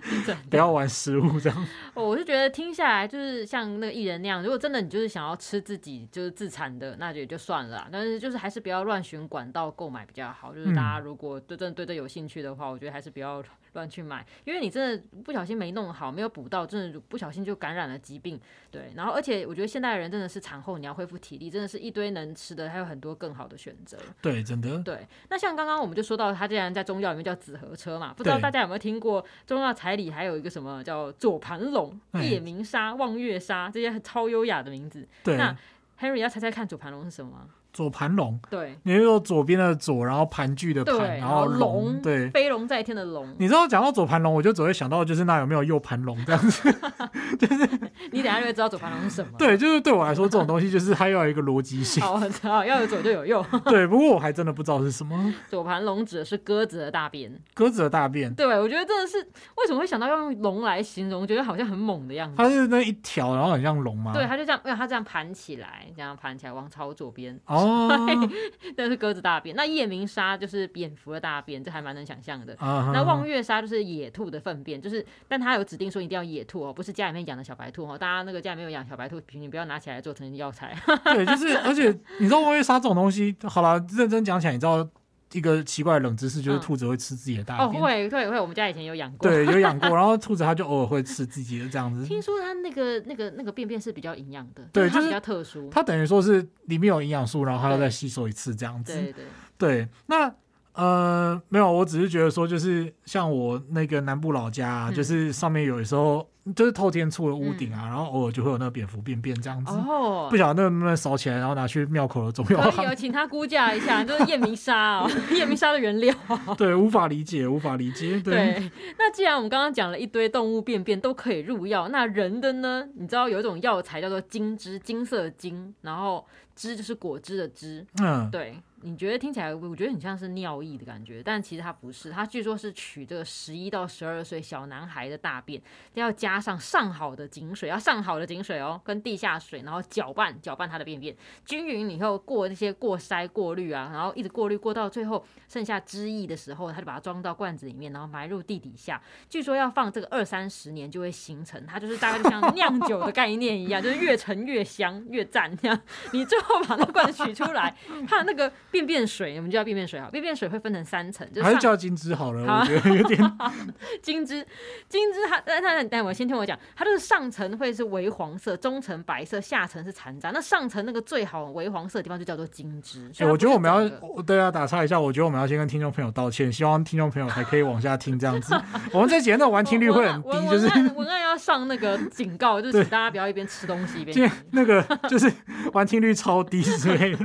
[0.50, 1.66] 不要玩食物这样。
[1.94, 7.86] 我我是觉得听下来就是像那个艺人那样，如果真的你就是想要吃自己就是自产的，那就也就算了。
[7.92, 10.54] 但是就是还是不要乱寻管道购买比较好。
[10.54, 13.42] 就是大家如果对真的对这有兴趣的话，我觉得还是不要。
[13.72, 18.40] 乱去买，因为你真的不小心没弄好，没有补到，真的不小心就感染了疾病。
[18.70, 23.96] 对，然后而且我觉得现代人真的是产后你要恢复体力，真的是一堆能吃的，还有很多更好的选择。
[24.20, 24.78] 对，真的。
[24.82, 35.06] 对，那像刚刚我们就说到，它竟然在中药里面叫紫河车嘛，不知道大家有没有听过中药材里还有一个什么叫左盘龙、夜明砂、望月砂这些超优雅的名字。
[35.24, 35.56] 对，那
[36.00, 37.48] Henry 要猜猜看左盘龙是什么吗？
[37.72, 43.32] 左盘龙，对，你是说左边的左，然后盘踞的盘，然后龙，对，飞龙在天的龙。
[43.38, 46.72] 你知道讲到左盘龙，我就只会想到就是那有没有右盘龙这样子，
[47.38, 47.68] 就是
[48.10, 49.30] 你等下就会知道左盘龙是什么。
[49.38, 52.02] 对，就是对我来说这种东西就是它要有一个逻辑性。
[52.02, 53.44] 好， 好，要有左就有右。
[53.66, 55.32] 对，不过我还真的不知道是什么。
[55.48, 57.32] 左盘龙指的是鸽子的大便。
[57.54, 58.34] 鸽子的大便。
[58.34, 59.18] 对，我觉得真的是
[59.56, 62.36] 为什么会想到要用龙来形容，觉得好像很猛的样子。
[62.36, 64.12] 它是那一条，然后很像龙吗？
[64.12, 67.38] 对，它就这样，因为它这样盘起来，这样盘起来往朝左边。
[67.46, 67.59] 哦。
[68.76, 72.56] 那是鸽子大便，那夜明砂就是蝙蝠的大便，这还蛮能想象的。
[72.56, 72.92] Uh-huh.
[72.92, 77.98] 那望月砂就是野兔的粪便，就是，但它有指定说一定要野兔哦，不是家里面养的小白兔哦。
[77.98, 80.76] 大家那个家里面有养小白兔，请你不要拿起来做成药材。
[81.04, 84.88] 对，就是，而且你知道望月砂这种东西，好了，认真讲起来，你知道。
[85.32, 87.68] 一个奇怪的冷知识就是兔子会吃自己的大便。
[87.68, 89.30] 嗯、哦，会会会，我们家以前有养过。
[89.30, 92.04] 对，有养过， 然后兔子它就偶尔会吃自己的这样子。
[92.04, 95.68] 听说它那个那个那个便便是比较营养的，对，就是它比较特殊。
[95.70, 98.92] 它等于说是里面有营养素，然后它要再吸收一次这样子。
[98.92, 99.24] 对对对，
[99.58, 99.88] 对。
[100.06, 100.34] 那
[100.74, 106.26] 呃，没有，我只是觉得说，就是像我那个南部老家、啊嗯，就是上面有的时候。
[106.56, 116.12] 就是透天厝的屋顶啊、嗯，然后偶尔就会有那个蝙蝠便便这样子，哦、不晓得能不能扫起来，然后拿去庙口的中药行，可以请他估价一下，就是夜明砂哦，夜明砂的原料。
[116.56, 118.18] 对，无法理解，无法理解。
[118.20, 122.88] 对，对那既然我们刚刚讲了一堆动物便便都可以入药，那人的呢？
[122.96, 127.86] 你知道有一种药材叫做金枝，金色的金，然后枝就是果汁的汁。
[128.02, 128.56] 嗯，对。
[128.82, 135.60] 你觉得听起来，我觉得很像是尿液的感觉，但其实它不是，它据说是取这个十一到十二岁小男孩的大便，
[135.94, 141.14] 要加上上好的井水，要上好的井水哦，跟地下水，然后搅拌搅拌它的便便
[141.44, 148.98] 均匀以后，过那些过筛过滤啊，然后一直过滤过到最后剩下汁液的时候，他就把它装到罐子里面，然后埋入地底下。
[149.28, 155.78] 据说要放这个二三十年就会形成，它就是大概就像酿酒的概念一样，就是越陈越香越赞这样。
[156.12, 157.76] 你最后把那罐子取出来，
[158.08, 158.50] 它那个。
[158.70, 160.10] 便便水，我们就叫便便水好。
[160.10, 162.46] 便便水会分成三层，就是、还是叫金枝好了。
[162.46, 163.20] 好我觉得有点
[164.02, 164.46] 金枝，
[164.88, 170.30] 金枝它，但但但我先听我讲，它就是上层会是微黄色，中层白色，下层是残渣。
[170.30, 173.06] 那上层那个最好微黄色的地方就叫做金枝。
[173.18, 173.88] 哎、欸，我觉得我们要
[174.22, 178.54] 对啊，打岔一下，我觉得我们要先跟听众朋友道歉，希望听众朋友还可以往下听这样子。
[178.92, 185.32] 我们这节目的完听率会很低，就是文案要上那个警告，就是 请大家不要一边吃东西一边那个就是
[185.72, 187.18] 完听率超低之类的。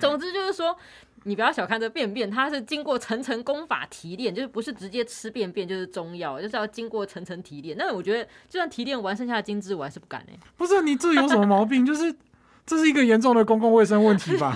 [0.00, 0.76] 总之就是说，
[1.24, 7.76] 你不要小看这便便，它是经过层层功法提炼，就是不是直接吃便便就是中药，就是要经过层层提炼。
[7.76, 10.40] 那我觉得，就算提炼完剩下的精汁，我还是不敢哎、欸。
[10.56, 11.84] 不是你这有什么毛病？
[11.84, 12.14] 就是
[12.64, 14.54] 这是一个严重的公共卫生问题吧？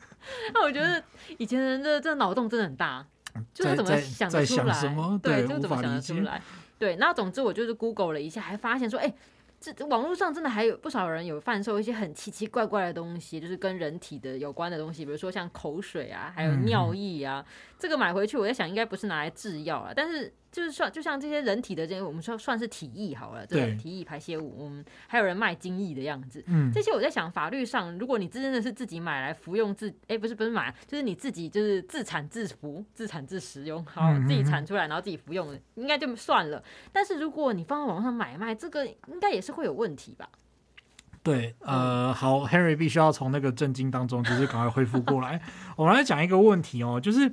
[0.52, 1.02] 那我觉得
[1.38, 3.06] 以前人的这脑洞真的很大，
[3.54, 4.74] 就是怎么想得出来？
[5.22, 6.42] 对，就怎么想得出来？
[6.78, 9.14] 对，那总之我就是 Google 了一下，还发现说，哎、欸。
[9.60, 17.44] 这网络上真的还有不少人有贩售一些很奇奇怪怪的东西，就是跟人体的有关的东西，比如说像口水啊，还有尿液啊。
[17.46, 20.32] 嗯、这个买回去，我在想应该不是拿来制药啊，但是。
[20.52, 26.42] 就是算，就像这些人体的这些，我们说算是体液好了，对，体液排泄物，我们还有人卖精液的样子。
[26.48, 36.60] 嗯，这些我在想，法律上，如果你真的是自己买来服用自，哎、欸，不是不是买，就是你自己就是自产自服、自产自食用，好，自己产出来然后自己服用，应该就算了。
[36.90, 40.28] 但是如果你放在网上买卖，这个应该也是会有问题吧？
[41.22, 45.40] 对，呃，好，Henry 必须要从那个震惊当中就是赶快恢复过来。
[45.76, 47.32] 我们来讲一个问题哦，就是。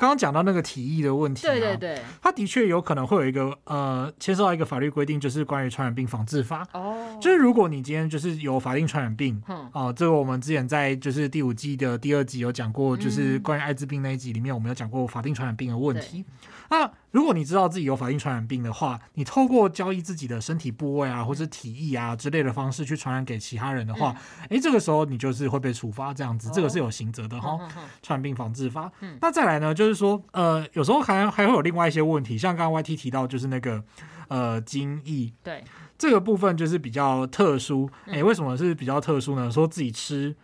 [0.00, 6.66] 刚刚讲到那个体液的问题，对对对，它的确有可能会有一个呃，牵涉到一个法律规定，就是关于传染病防治法。
[6.72, 16.24] 哦，就是如果你今天就是有法定传染病，哦、呃，这个我们之前在就是第五季的第二集有讲过，就是关于艾滋病那一集里面，我们有讲过法定传染病的问题。
[16.70, 27.58] 那如果你知道自己有法定传染病的话，你透过交易自己的身体部位啊，或者体液啊之类的方式去传染给其他人的话，哎、嗯，这个时候你就是会被处罚，这样子，哦、这个是有刑责的哈。
[28.02, 28.90] 传染病防治法。
[29.00, 29.18] 嗯。
[29.20, 33.82] 那再来呢，就是说，呃，有时候还还会有另外一些问题，像刚刚 YT 提到，就是那个
[34.28, 35.32] 呃精液。
[35.42, 35.64] 对。
[35.98, 37.90] 这个部分就是比较特殊。
[38.06, 39.50] 哎，为什么是比较特殊呢？
[39.50, 40.36] 说自己吃。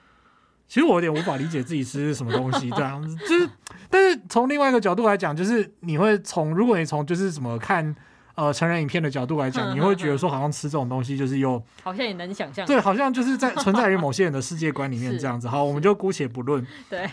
[0.68, 3.48] 其实我有点无法理解自己吃什么东西这样子， 就是，
[3.88, 7.94] 但是从另外一个角度来讲，就是你会从，如果你从就是什么看，
[8.35, 15.48] 呃成人影片的角度来讲，你会觉得说好像吃这种东西就是又好像也能想象，对，好像就是在存在于某些人的世界观里面 这样子。
[15.48, 16.66] 好，我们就姑且不论。
[16.90, 17.09] 对。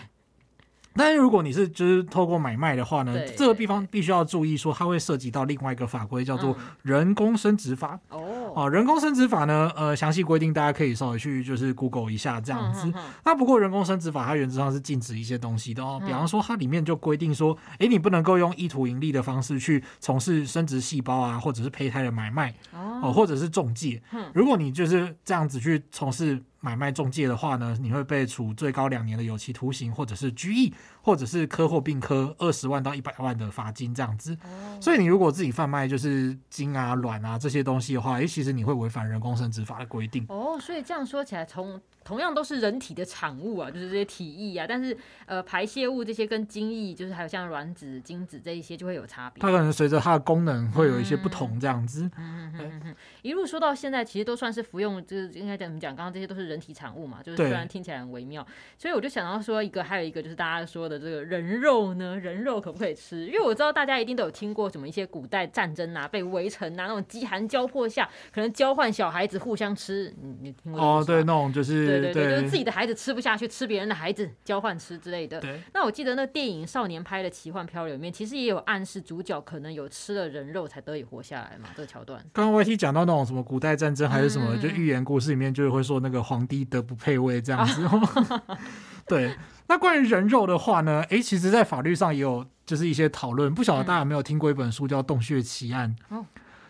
[0.96, 7.98] 但是如果你是就是透过买卖的话呢，这个地方必须要注意说，它会涉及到另外一个法规，叫做人工生殖法。
[8.10, 12.86] 哦、嗯，啊，人工生殖法呢，呃，详细规定大家可以稍微去就是 Google 一下这样子。
[12.86, 24.00] 嗯嗯嗯、那不过人工生殖法它原则上是禁止一些东西的哦，嗯、比方说它里面就规定说，哎，你不能够用意图盈利的方式去从事生殖细胞啊，或者是胚胎的买卖哦、呃，或者是中介。
[24.12, 26.40] 嗯、如果你就是这样子去从事。
[26.64, 30.72] 买卖中介的话呢，你会被处最高两年的有期徒刑，或者是拘役，
[31.02, 34.34] 或者是科或并科二十万到一百万的罚金这样子。
[34.44, 40.24] 哦、所以你如果自己贩卖就是精啊、卵啊这些东西的话，诶，其实你会违反人工生殖法的规定。
[40.30, 49.40] 哦，所以这样说起来，从同样都是人体的产物啊，就是这些体液啊，但是呃排泄物这些跟精液，就是还有像卵子、精子这一些就会有差别。
[49.40, 52.02] 它可能随着它的功能会有一些不同这样子。
[52.18, 52.96] 嗯嗯嗯嗯。
[53.22, 55.96] 一路说到现在，其实都算是服用，就是应该怎么讲？
[55.96, 63.24] 刚刚这些都是人体产物嘛，就是虽然听起来很微妙，所以我就想到说一个，还有一个就是大家说的这个人肉呢， 人肉可不可以吃？
[63.26, 70.14] 因为我知道大家一定都有听过什么一些古代战争啊，被围城啊，那种饥寒交迫下，可能交换小孩子互相吃。
[70.20, 71.04] 你你听过哦？
[71.06, 71.93] 对，那种就是。
[72.00, 75.40] 对对对，就是自己的孩子吃不下去，吃别人的孩子交换吃之类的。
[75.40, 75.60] 对。
[75.72, 82.24] 那我记得那电影《少年拍的奇幻漂流》里面，其实也有暗示主角可能有吃了人肉才得以活下来嘛，这个桥段。
[82.32, 87.84] 刚刚 YT 讲到那种什么古代战争还是什么，嗯、就寓言故事里面就会说那个皇帝德不配位这样子。
[87.84, 88.58] 啊、
[89.06, 89.34] 对。
[89.66, 91.02] 那关于人肉的话呢？
[91.08, 93.52] 诶，其实，在法律上也有就是一些讨论。
[93.54, 95.96] 不晓得大家有没有听过一本书叫《洞穴奇案》？
[96.14, 96.26] 哦。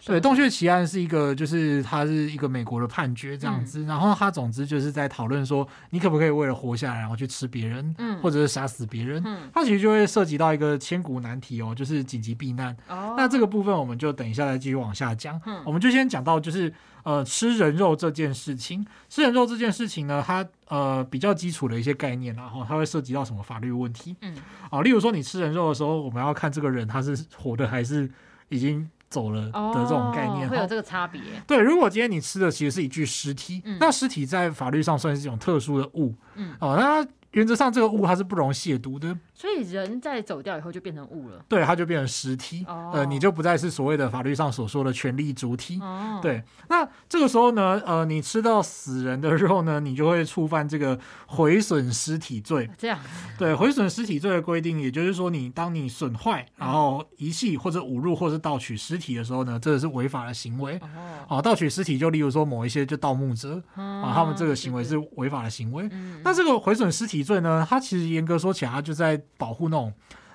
[0.06, 12.76] 对，洞穴奇案是一个，就是它是一个美国的判决这样子，嗯、然后它总之就是在讨论说，你可不可以为了活下来，然后去吃别人，嗯、或者是杀死别人，嗯、它其实就会涉及到一个千古难题哦，就是紧急避难。
[12.88, 16.70] 哦、那这个部分我们就等一下再继续往下讲，嗯、我们就先讲到就是
[17.04, 24.14] 呃吃人肉这件事情，吃人肉这件事情呢，它呃比较基础的一些概念，然后它会涉及到什么法律问题？
[24.20, 24.36] 嗯，
[24.68, 28.10] 啊，例如说你吃人肉的时候，我们要看这个人他是活的还是
[28.50, 28.86] 已经。
[29.08, 31.20] 走了的这种概念，哦、会有这个差别。
[31.46, 39.16] 对，如果今天你吃的其实是一具尸体，嗯、那尸体在法律上算是一种特殊的物，嗯，哦，那原则上这个物它是不容亵渎的。
[39.36, 46.42] 所以人在走掉以后就变成物了，对，它就变成尸体，哦、呃，你就不再是所谓的法律上所说的权利主体，哦、对。
[46.68, 52.70] 那这个时候呢，呃，你吃到死人的肉呢，你就会触犯这个毁损尸体罪。
[52.78, 52.98] 这样，
[53.36, 60.80] 对，毁损尸体罪的规定，也就是说，你当你损坏、然后遗弃或者侮辱或是盗取尸体的时候呢，这个是违法的行为。
[61.28, 65.88] 哦，盗取尸体就例如说某一些就盗墓者啊，哦、他们这个行为是违法的行为。
[65.90, 69.92] 嗯、那这个毁损尸体罪呢，它其实严格说起来，它就在保护那种，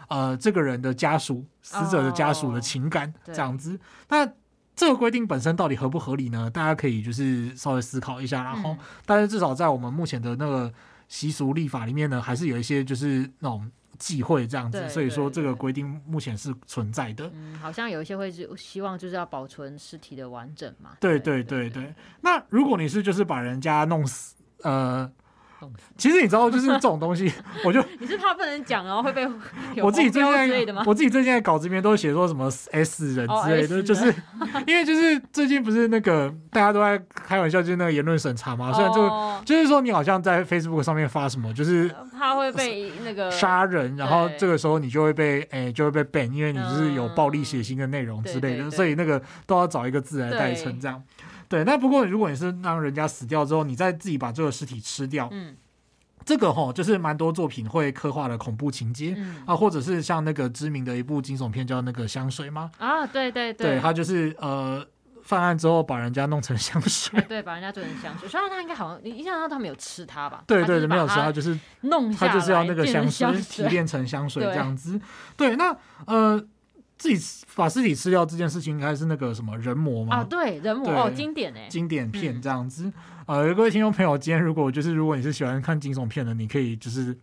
[0.10, 3.70] 呃，这个人的家属、死者的家属的情感这样子。
[3.72, 4.34] Oh, 那
[4.76, 6.50] 这个规定本身到底合不合理呢？
[6.50, 8.44] 大家可以就是稍微思考一下。
[8.44, 10.74] 然后，嗯、但是至少在我们目前的那个
[11.08, 14.88] 习俗立法里面呢，还是有一些就是那种忌讳这样子。
[14.88, 17.30] 所以说，这个规定目前是存在的。
[17.34, 20.92] 嗯，好像有一些会是希望就是要保存尸体的完整嘛。
[21.02, 21.94] 对对对对。
[22.22, 25.12] 那如果你是就是把人家弄死，呃。
[25.98, 27.32] 其实你知道，就是这种东西，
[27.66, 29.28] 我就你是怕不能讲，然后会被
[29.82, 34.14] 我自己最近在我自己最近在稿子里面都写说什么 S 人之类的，就是
[34.66, 38.72] 因为就是最近不是那个大家都在开玩笑，就是那个言论审查嘛。
[38.74, 39.10] 虽然就
[39.46, 51.02] 就是说你好像在 Facebook 上面发什么，就是他会被那个杀人，然后这个时候你就会被哎就会被 ban，因为你就是有暴力血腥的内容之类的，所以那个都要找一个字来代称这样。
[51.50, 55.56] 对，那不过如果你是让人家死掉之后，你再自己把这个尸体吃掉，嗯，
[56.24, 62.70] 这个吼就是蛮多作品会刻画的恐怖情节，嗯、啊，或者是像那个知名的一部惊悚片叫那个香水吗？
[62.78, 64.86] 啊，对对对，对他就是呃
[65.24, 68.30] 犯案之后把人家弄成香水，对，把人家做成香水。
[68.30, 70.44] 虽然他应该好像你印象中他没有吃它吧？
[70.46, 75.00] 对对对，没有吃他，就是弄他就是要那个香水提炼成香水这样子。
[75.36, 76.46] 对，对，那呃。
[77.00, 80.18] 自己把尸体吃掉这件事情，应该是那个什么人魔吗？
[80.18, 82.92] 啊，对，人魔哦，经典哎，经典片这样子。
[83.26, 87.18] 嗯、呃，各位听众朋友，今天如果就是如果你是喜欢看惊悚片的，你可以就是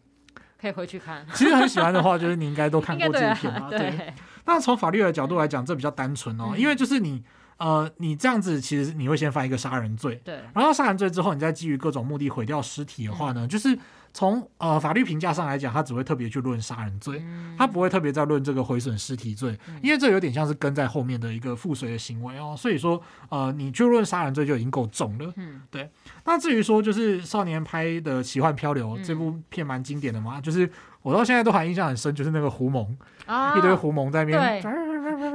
[0.58, 1.26] 可以回去看。
[1.34, 3.68] 其实很喜欢的话，就是你应该都看过这一片啊。
[3.68, 4.14] 对， 对。
[4.46, 7.22] 那从法律的角度来讲，这比较单纯哦，嗯、因为就是你
[7.58, 10.40] 呃，你这样子其实你会先犯一个杀人罪，对。
[10.54, 13.78] 然后杀人罪之后，你再基于各种目的毁掉尸体的话呢，嗯、就是。
[14.16, 17.22] 从呃法律评价上来讲，他只会特别去论杀人罪，
[17.59, 22.55] 他不会特别在论这个毁损尸体罪，因为这有点像是跟在后面的一个附随的行为哦。
[22.57, 22.98] 所以说，
[23.29, 25.31] 呃，你就论杀人罪就已经够重了。
[25.37, 25.90] 嗯，对。
[26.24, 30.66] 那至于说就是少年拍的奇幻漂流这部片蛮经典的嘛，就是
[31.07, 32.85] 我到现在都还印象很深，就是那个狐獴，
[33.27, 34.61] 啊、一堆狐獴在那边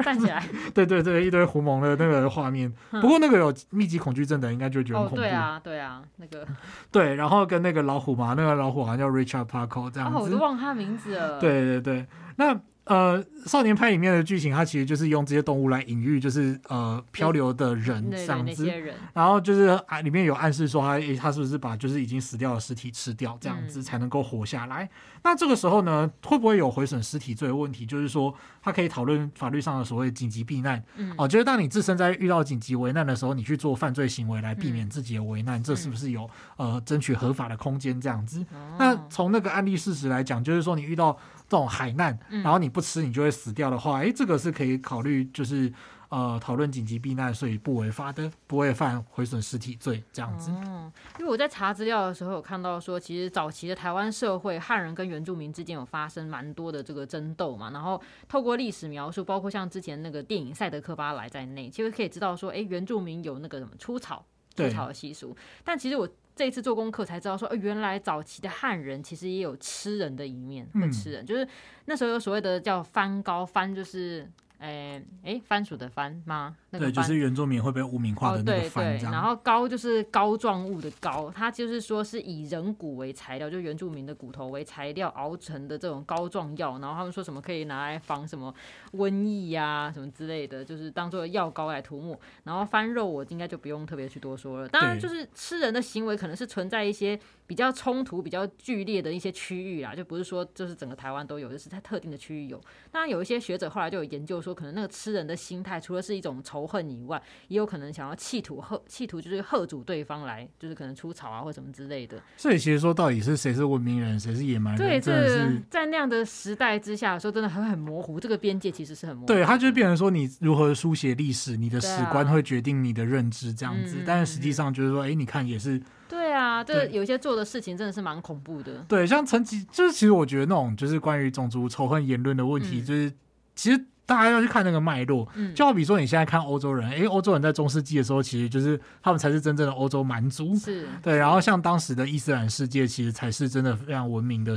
[0.04, 0.44] 站起来，
[0.76, 2.70] 对对对，一堆狐獴的那个画面。
[2.90, 5.22] 不过那个有密集恐惧症的应该就觉得很恐怖。
[5.22, 6.46] 哦、对啊，对啊，那个
[6.92, 11.40] 对，然后跟那个老虎嘛，那个老虎好像叫 Richard Parker 这样子，哦、我都忘他名字了。
[11.40, 12.06] 对对对，
[12.36, 12.60] 那。
[12.86, 18.70] 呃，少年派里面的剧情，它其实就是用这些动物来隐喻，就是呃漂流的人这样子。
[19.14, 24.84] 然后就是啊，里面有暗示说他，他他是不是把就是已经死掉的尸体吃掉，这样子才能够活下来？
[24.84, 24.90] 嗯、
[25.24, 27.86] 那这个时候呢，会不会有毁损尸体罪的问题？
[27.86, 30.84] 就是说，他可以讨论法律上的所谓紧急避难。
[30.96, 38.02] 嗯，哦，就是当你自身在遇到紧急危难的时候，你去做犯罪行为来避免自己的危难，嗯、这是不是有呃争取合法的空间？
[38.02, 38.44] 这样子？
[38.52, 41.16] 嗯、那从那个案例事实来讲，就是说你遇到。
[41.52, 45.70] 这种海难，然后你不吃，你就会死掉的话，哎、嗯，这个是可以考虑，就是
[46.08, 50.50] 呃，讨论紧急避难，所以不违法的，不会犯毁损尸体罪这样子。
[50.50, 64.24] 嗯，因为我在查资料的时候有看到说，其实早期的台湾社会，汉人跟原住民之间有发生蛮多的这个争斗嘛，然后透过历史描述，包括像之前那个电影《赛德克巴莱》在内，其实可以知道说，哎，原住民有那个什么出草、
[64.56, 65.36] 出草的习俗，
[65.66, 66.08] 但其实我。
[66.42, 71.48] 这一次做功课才知道说，呃，原来早期的汉人其实也有吃人的一面，会吃人，嗯、就是
[71.86, 74.28] 那时候有所谓的叫翻高翻就是。
[74.62, 76.56] 诶诶，番薯的番吗？
[76.70, 86.78] 那个、对，就是原住民会被污名化的那个番、哦、对对，然后膏就是膏状物的膏，它就是说是以人骨为材料，就原住民的骨头为材料熬成的这种膏状药。
[86.78, 88.54] 然后他们说什么可以拿来防什么
[88.94, 92.18] 瘟疫呀、啊，什么之类的，就是当做药膏来涂抹。
[92.44, 94.70] 然后番肉我应该就不用特别去多说了。
[94.70, 97.20] 当然，就是吃人的行为可能是存在一些
[97.52, 102.58] 比较冲突、比较剧烈的一些区域啊，就不是说就是整个台湾都有，就是在特定的区域有。
[102.90, 104.56] 当然，有一些学者后来就有研究说。
[104.62, 112.22] 可能那个吃人的心态，除了是一种仇恨以外，也有可能想要企图吓，企图就是吓阻对方来，就是可能出草啊或什么之类的。
[112.38, 114.88] 所以其实说到底是谁是文明人，谁是野蛮人？
[114.88, 119.28] 对，这是在那样的时代之下，说真的很很模糊，这个边界其实是很模糊。
[119.28, 123.98] 对，它就变成说你如何书写历史，你的史观会决定你的认知这样子。
[123.98, 125.82] 啊、但是实际上就是说，哎、欸，你看也是。
[126.08, 128.84] 对啊，这有些做的事情真的是蛮恐怖的。
[128.88, 133.14] 对，像陈吉就是其实我觉得那种就是关于种族仇恨言论的问题，嗯、就是
[133.56, 133.86] 其实。
[134.04, 141.16] 大家要去看那个脉络，嗯，就好比说你现在看欧洲人，诶，欧洲人在中世纪的时候，其实就是他们才是真正的欧洲蛮族，是对。
[141.16, 144.54] 然后像当时的伊斯兰世界，其实才是真的非常文明的、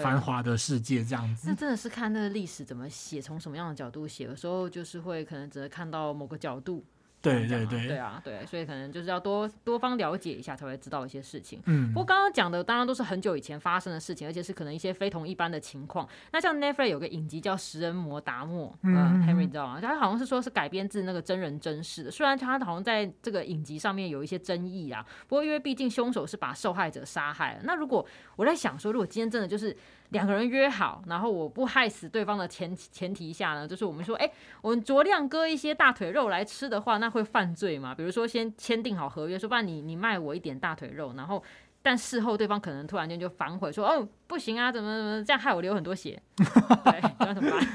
[0.00, 1.48] 繁华的世界这样子。
[1.48, 6.84] 那真的是看那个历史怎么写，从什么样的角度写，有时候就是会可能只能看到某个角度。
[7.22, 11.62] 对对对，对啊，对，所以可能就是要多多方了解一下，才会知道一些事情。
[11.66, 16.08] 嗯，不过刚刚讲的当然都是很久以前发生的事情，而且是可能一些非同一般的情况。
[16.32, 19.80] 那像 Netflix 有个影集叫《食人魔达莫》，嗯，嗯，Henry 你知道吗？
[19.80, 27.60] 他好像是说是改编自那个真人真事的，虽然他好像在这个影集上面有一些争议啊，不过因为毕竟凶手是把受害者杀害了。
[27.62, 28.04] 那如果
[28.36, 29.76] 我在想说，如果今天真的就是。
[30.12, 37.94] 两个人约好，然后我不害死对方的前前提下呢，就是我们说，哎，我们酌量割一些大腿肉来吃的话，那会犯罪吗？
[37.94, 41.42] 比如说，先签订好合约，说不然你你卖我一点大腿肉，然后
[41.80, 47.66] 但事后对方可能突然间就反悔说，哦，不行啊，怎么怎么这样害我流很多血， 对，那怎么办？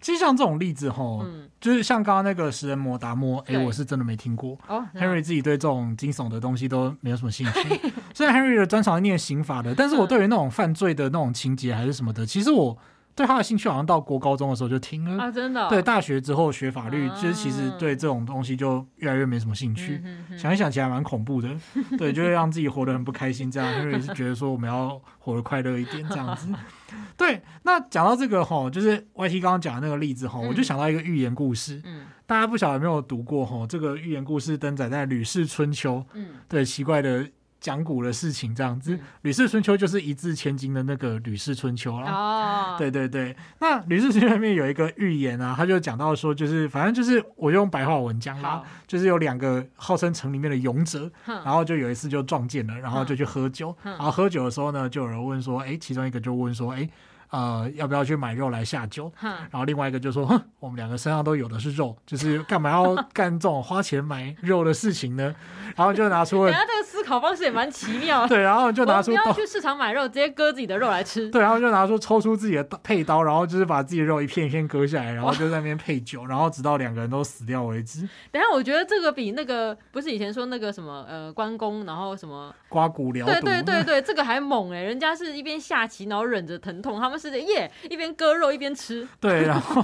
[0.00, 4.58] 其实像这种例子吼，嗯、就是像刚刚那个食人魔达摩，哎对，我是真的没听过。
[4.68, 7.92] 哦、Henry 自己对这种惊悚的东西都没有什么兴趣。
[8.14, 12.76] 虽然 Henry 的专长是念刑法的，但是我对于那种犯罪的那种情节还是什么的，嗯、其实我
[13.16, 15.68] 对他的兴趣好像到国高中的时候就停了啊，真的、哦。
[15.70, 20.02] 对，大学之后学法律，其实、啊、其实对这种东西就越来越没什么兴趣。
[20.04, 21.48] 嗯、哼哼想一想起来蛮恐怖的，
[21.96, 23.50] 对，就会让自己活得很不开心。
[23.50, 26.46] 这样 Henry 是觉得说我们要活得快乐一点，这样子。
[27.16, 31.80] 对，那讲到这个哈，就是 YT 刚刚讲的那个例子哈，嗯、我就想到一个寓言故事。
[31.86, 33.66] 嗯，大家不晓得有没有读过哈？
[33.66, 35.96] 这个寓言故事登载在《吕氏春秋》。
[36.12, 37.26] 嗯，对，奇怪的
[37.66, 42.12] 讲古的事情这样子，嗯《吕氏春秋》就是一字千金的那个《吕氏春秋》啦。
[42.12, 43.34] 哦，对对对。
[43.58, 56.88] 那《吕氏春秋》里面有一个寓言啊，他就讲到说，就是反正就是我用白话文讲啦，就是有两个号称城里面的勇者，然后就有一次就撞见了，然后就去喝酒，然后喝酒的时候呢，就有人问说，哎，其中一个就问说，哎。
[57.30, 59.12] 呃，要不要去买肉来下酒？
[59.20, 65.34] 然后另外一个就说：“哼，我们两个身上都有的是肉，就是干嘛要 干这种花钱买肉的事情呢？”
[65.74, 68.26] 然后就拿出了，他这个思考方式也蛮奇妙。
[68.26, 71.30] 对，然后就拿出刀，不要去市场买肉，直接割自己的肉来吃。
[71.30, 78.00] 对，然后就拿出抽出自己的配刀，然后就是把自己的肉一片一片割下来，然后就在那边配酒，然后直到两个人都死掉为止。
[78.32, 84.84] 等下，我觉得这个比那个不是以前说那个什么呃关公，然后什么刮骨疗毒，对对对对，这个还猛哎、欸！
[84.84, 87.70] 人家是一边下棋，然后忍着疼痛，他们是 耶。
[87.88, 89.80] 一边割肉一边吃，对，然后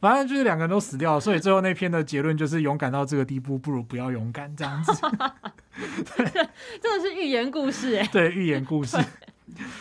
[0.00, 4.92] 反正就是两个人都死掉了，所以最后那篇的结论就是勇敢到这个地步，不如不要勇敢这样子。
[6.16, 6.46] 对，
[6.82, 8.96] 真的是寓言故事哎， 对，寓言故事。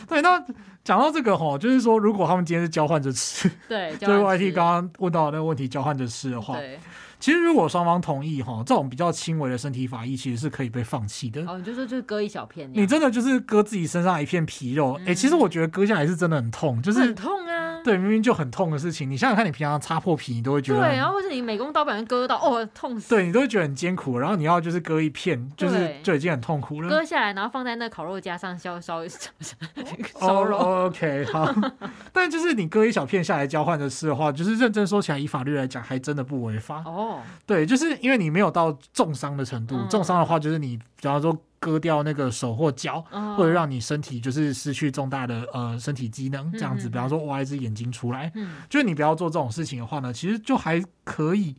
[0.07, 0.43] 对，那
[0.83, 6.77] 讲到这个哈，就是说，如果他们今天是交换着吃，对， 就是 YT 刚刚问到的那个问题，交换着吃的话，对，
[7.19, 11.41] 其实如果双方同意哈，这种比较轻微的身体法益其实是可以被放弃的。
[11.47, 17.62] 哦，你就说就是割一小片，你真的就是割自己身上一片皮肉，哎、嗯欸，其实我觉得割下来是真的很痛，就是很痛啊。
[17.83, 23.09] 对，明明就很痛的事情，你想想看，你平常擦破皮，你都会觉得对，然后或是你美工刀把人割到，哦，痛死。
[23.09, 26.89] 对，你都会觉得很艰苦，然后你要就是割一片，就是就已经很痛苦了。
[26.89, 29.03] 割下来，然后放在那烤肉架上烧 烧
[30.19, 30.57] 烧肉。
[30.57, 31.53] Oh, OK，好。
[32.13, 36.83] 但就是你割一小片下来交换着吃的话，就是认真说起来，以法律来讲，还真的不违法。
[36.85, 41.37] 哦，对，就是因为你没有到重伤的程度，重伤的话就是你，比方说。
[41.63, 43.01] 割掉那个手或脚，
[43.37, 51.55] 或者让你身体就是失去重大的呃身体机能，这样子，比方说挖一只眼睛出来，嗯，就是你不要做这种事情的话呢，其实就还可以，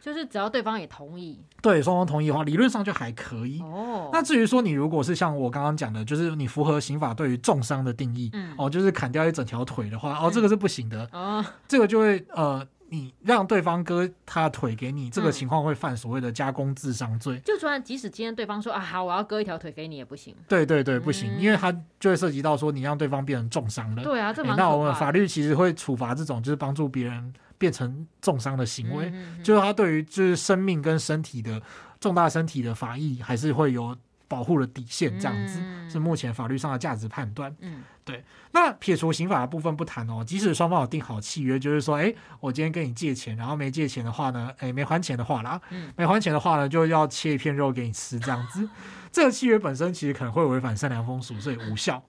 [0.00, 3.60] 就是只要对方也同意，对，双方同意的话，理论上就还可以。
[3.60, 12.66] 哦，那至于说你如果是像我刚刚讲的，就是你符合刑法对于重伤的定义，嗯，哦，就是砍掉一整条腿的话，哦，这个是不行的，哦，这个就会呃。
[12.90, 17.38] 你让对方割他的腿给你，这个情况会犯所谓的加工致伤罪。
[17.44, 20.34] 就算即使今天对方说啊好，我要割一条腿给你也不行。
[20.48, 21.70] 对对对，不行，嗯、因为他
[22.00, 24.02] 就会涉及到说你让对方变成重伤了。
[24.02, 31.60] 对啊，这蛮、欸、那我们法律其实会处罚这种就是帮助别人变成重伤的行为，嗯嗯、就是他对于就是生命跟身体的
[32.00, 33.96] 重大身体的法益还是会有
[34.28, 37.52] 保护的底线，这样子、嗯、是目前法律上的价值判断。
[37.60, 37.82] 嗯。
[38.04, 48.66] 对，那撇除刑法的部分不谈哦，即使双方有订好契约，就是说，哎，我今天跟你借钱，然后没借钱的话呢，哎，没还钱的话啦，嗯，没还钱的话呢，就要切一片肉给你吃，这样子，
[49.12, 52.02] 这个契约本身其实可能会违反善良风俗，所以无效。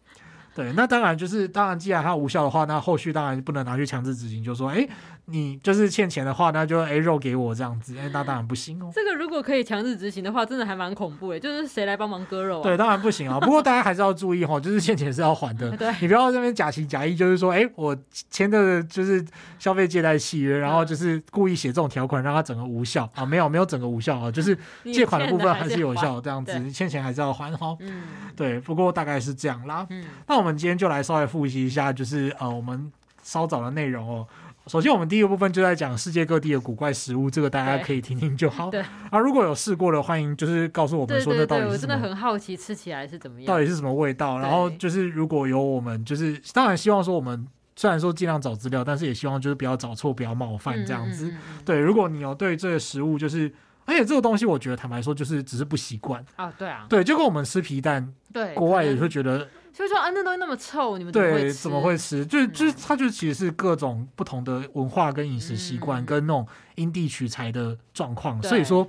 [0.60, 4.88] 对，那当然就是，当然既然它无效的话，那后续当然不能拿去强制执行，就说，哎。
[5.32, 8.90] 你就是欠钱的话，那就 A 肉给我这样子，哎，那当然不行哦。
[8.92, 11.40] 这个如果可以强制执行的话，真的还蛮恐怖诶。
[11.40, 12.64] 就是谁来帮忙割肉啊？
[12.64, 13.40] 对，当然不行啊。
[13.40, 15.70] 不过大家还是要注意哈，就是欠钱是要还的。
[15.78, 17.96] 对，你不要这边假情假意，就是说，哎，我
[18.32, 19.24] 签的就是
[19.60, 23.24] 消费借贷契约，然后就是故意写这种条款，让它整个无效啊。
[23.24, 24.58] 没有，没有整个无效啊，就是
[24.92, 27.78] 借款的部分还是有效，这样子，欠钱还是要还哈。
[27.82, 28.02] 嗯，
[28.36, 28.60] 对。
[28.62, 29.86] 不过大概是这样啦。
[29.92, 32.92] 嗯，那我们今天就来稍微复习一下，就是呃，我们
[33.24, 34.28] 稍早的内容哦。
[34.68, 38.70] 首先，我们第一个部分就在讲世界各地的古怪食物，这个大家可以听听就好。
[38.70, 38.80] 对，
[39.10, 41.74] 啊，如果有试过的，欢迎就是告诉我们说，那到底是什么？
[41.74, 44.38] 我真的很好奇吃起来是怎么样，到底是什么味道？
[44.38, 51.30] 然后就是如果有我们，就是当然希望说我们虽然说尽量找资料，但是也希望就是不要找错，不要冒犯这样子。
[51.30, 53.52] 嗯嗯嗯，对，如果你有对这个食物就是，
[53.86, 59.48] 而且这个东西我觉得坦白说就是只是不习惯啊，对啊，对，就跟我们吃皮蛋，对，国外也会觉得。
[59.80, 62.26] 所以说啊，那东西那么臭，你们对怎么会吃？
[62.26, 68.44] 就就是它就其实是各种不同的文化跟饮食习惯，跟那种因地取材的状况。
[68.44, 68.86] 所以说，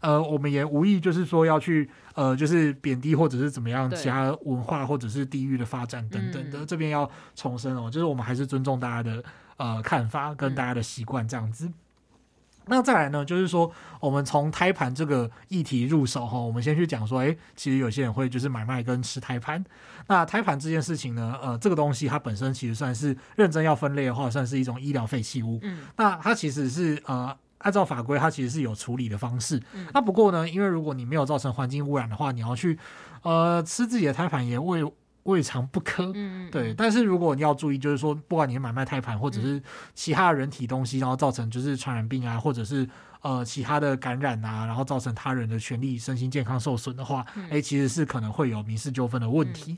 [0.00, 6.66] 呃，我们也无意就是说要去呃，就是贬低或者是怎么样其他文化或者是地域的发展等等的。
[6.66, 9.24] 这边要重申哦，就是我们还是尊重大家的
[9.56, 11.72] 呃看法跟大家的习惯这样子。
[12.66, 19.62] 那再来呢，就是说，我们从胎盘这个议题入手哈，我们先去讲说，诶，其实有些人会就是买卖跟吃胎盘。
[20.06, 25.58] 那胎盘这件事情呢，呃，这个东西它本身其实算是认真要分类的话，算是一种医疗废弃物。
[25.62, 29.62] 嗯，那它其实是呃，按照法规，它其实是有处理的方式。
[29.72, 32.78] 嗯，那不过呢，因为如果你没有造成环境污染的话，你要去
[33.22, 34.82] 呃吃自己的胎盘也未
[35.24, 36.10] 未尝不可。
[36.14, 36.72] 嗯，对。
[36.72, 39.62] 但是如果你要注意，就是说，不管你买卖胎盘或者是
[39.94, 42.88] 其他人体东西，然后造成就是传染病啊，或者是
[43.22, 49.76] 呃其他的感染啊，然后造成他人的权利、身心健康受损的话，诶，其实是可能会有民事纠纷的问题。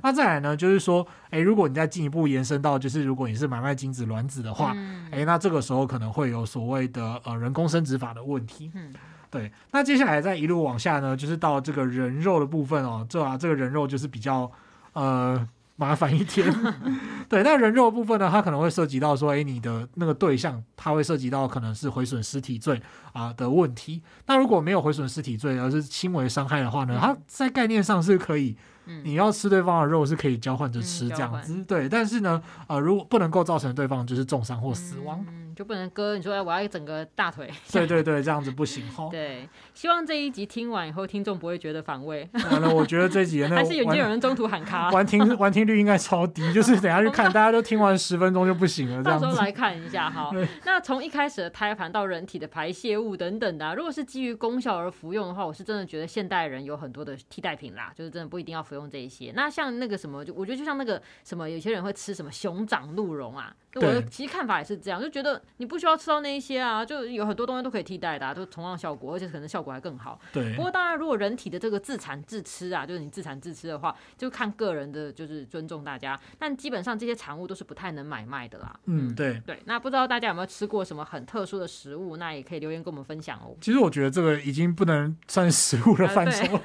[0.00, 8.70] 那再来呢，就是说，诶，如果你再进一步延伸到，就是如果你是买卖精子卵子的话，嗯、诶，那这个时候可能会有所谓的呃人工生殖法的问题。
[8.74, 8.94] 嗯，
[9.28, 9.50] 对。
[9.72, 14.48] 那接下来再一路往下呢，就是到这个人肉的部分哦，这啊这个人肉就是比较
[14.92, 16.52] 呃麻烦一点。
[17.28, 22.80] 对，那人肉部分呢，它可能会涉及到说，诶，你的那个对象，它会涉及到可能是毁损尸体罪
[23.12, 24.02] 啊的问题。
[24.26, 28.56] 那如果没有毁损尸体罪，而是轻微伤害的话呢，它在概念上是可以。
[29.04, 35.22] 你要吃对方的肉是可以交换着吃这样子，嗯、对，但是呢，呃，如果不能够造成对方就是重伤或死亡。
[35.28, 36.16] 嗯就不能割？
[36.16, 37.50] 你说哎，我要一整个大腿？
[37.72, 39.08] 对对对，这样子不行哈。
[39.10, 42.30] 对，希望这一集听完以后，听众不会觉得反胃。
[42.48, 49.02] 完了，我觉得这一集那 还是已经有人中途喊卡，完听完听率应该超低，就是等下去看，大家都听完十分钟就不行了。
[49.02, 50.30] 到时候来看一下哈。
[50.64, 59.32] 那从一开始的胎盘到人体的排泄物等等的，如果是基于功效而服用的话，我是真的觉得现代人有很多的替代品啦，就是真的不一定要服用这一些。
[59.34, 70.18] 那像那个什么，就我觉得就像那个什么，有些人会吃什么熊掌鹿茸啊，我的其实看法也是这样，就觉得你不需要吃到那一些啊，就有很多东西都可以替代的，啊，都同样效果，而且可能效果还更好。
[70.32, 70.54] 对。
[70.56, 76.18] 不过当然，如果人体的这个自产自吃啊，就是你自产自吃的话，就看个人的，就是尊重大家。
[76.38, 78.74] 但基本上这些产物都是不太能买卖的啦。
[78.86, 79.60] 嗯，对对。
[79.66, 82.16] 那不知道大家有没有吃过什么很特殊的食物？
[82.16, 83.54] 那也可以留言跟我们分享哦。
[83.60, 86.56] 其实我觉得这个已经不能算食物的范畴。
[86.56, 86.62] 啊、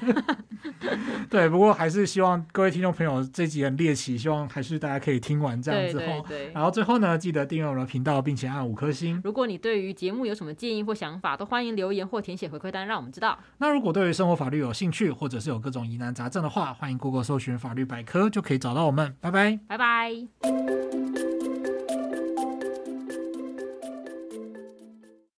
[0.80, 0.98] 对，
[1.30, 9.20] 对，不过还是希望各位听众朋友这集很猎奇，希望还是大家可以听完这样子后，对对对，然后最后呢，记得订阅我们的频道，并且按五颗星。
[9.24, 13.38] 如果你对于节目有什么建议或想法，都欢迎留言或填写回馈单，让我们知道。
[13.58, 19.14] 那如果对于生活法律有兴趣，或者是有各种疑难杂症的话，欢迎 Google 搜寻法律百科，就可以找到我们。
[19.20, 21.43] 拜拜，拜拜。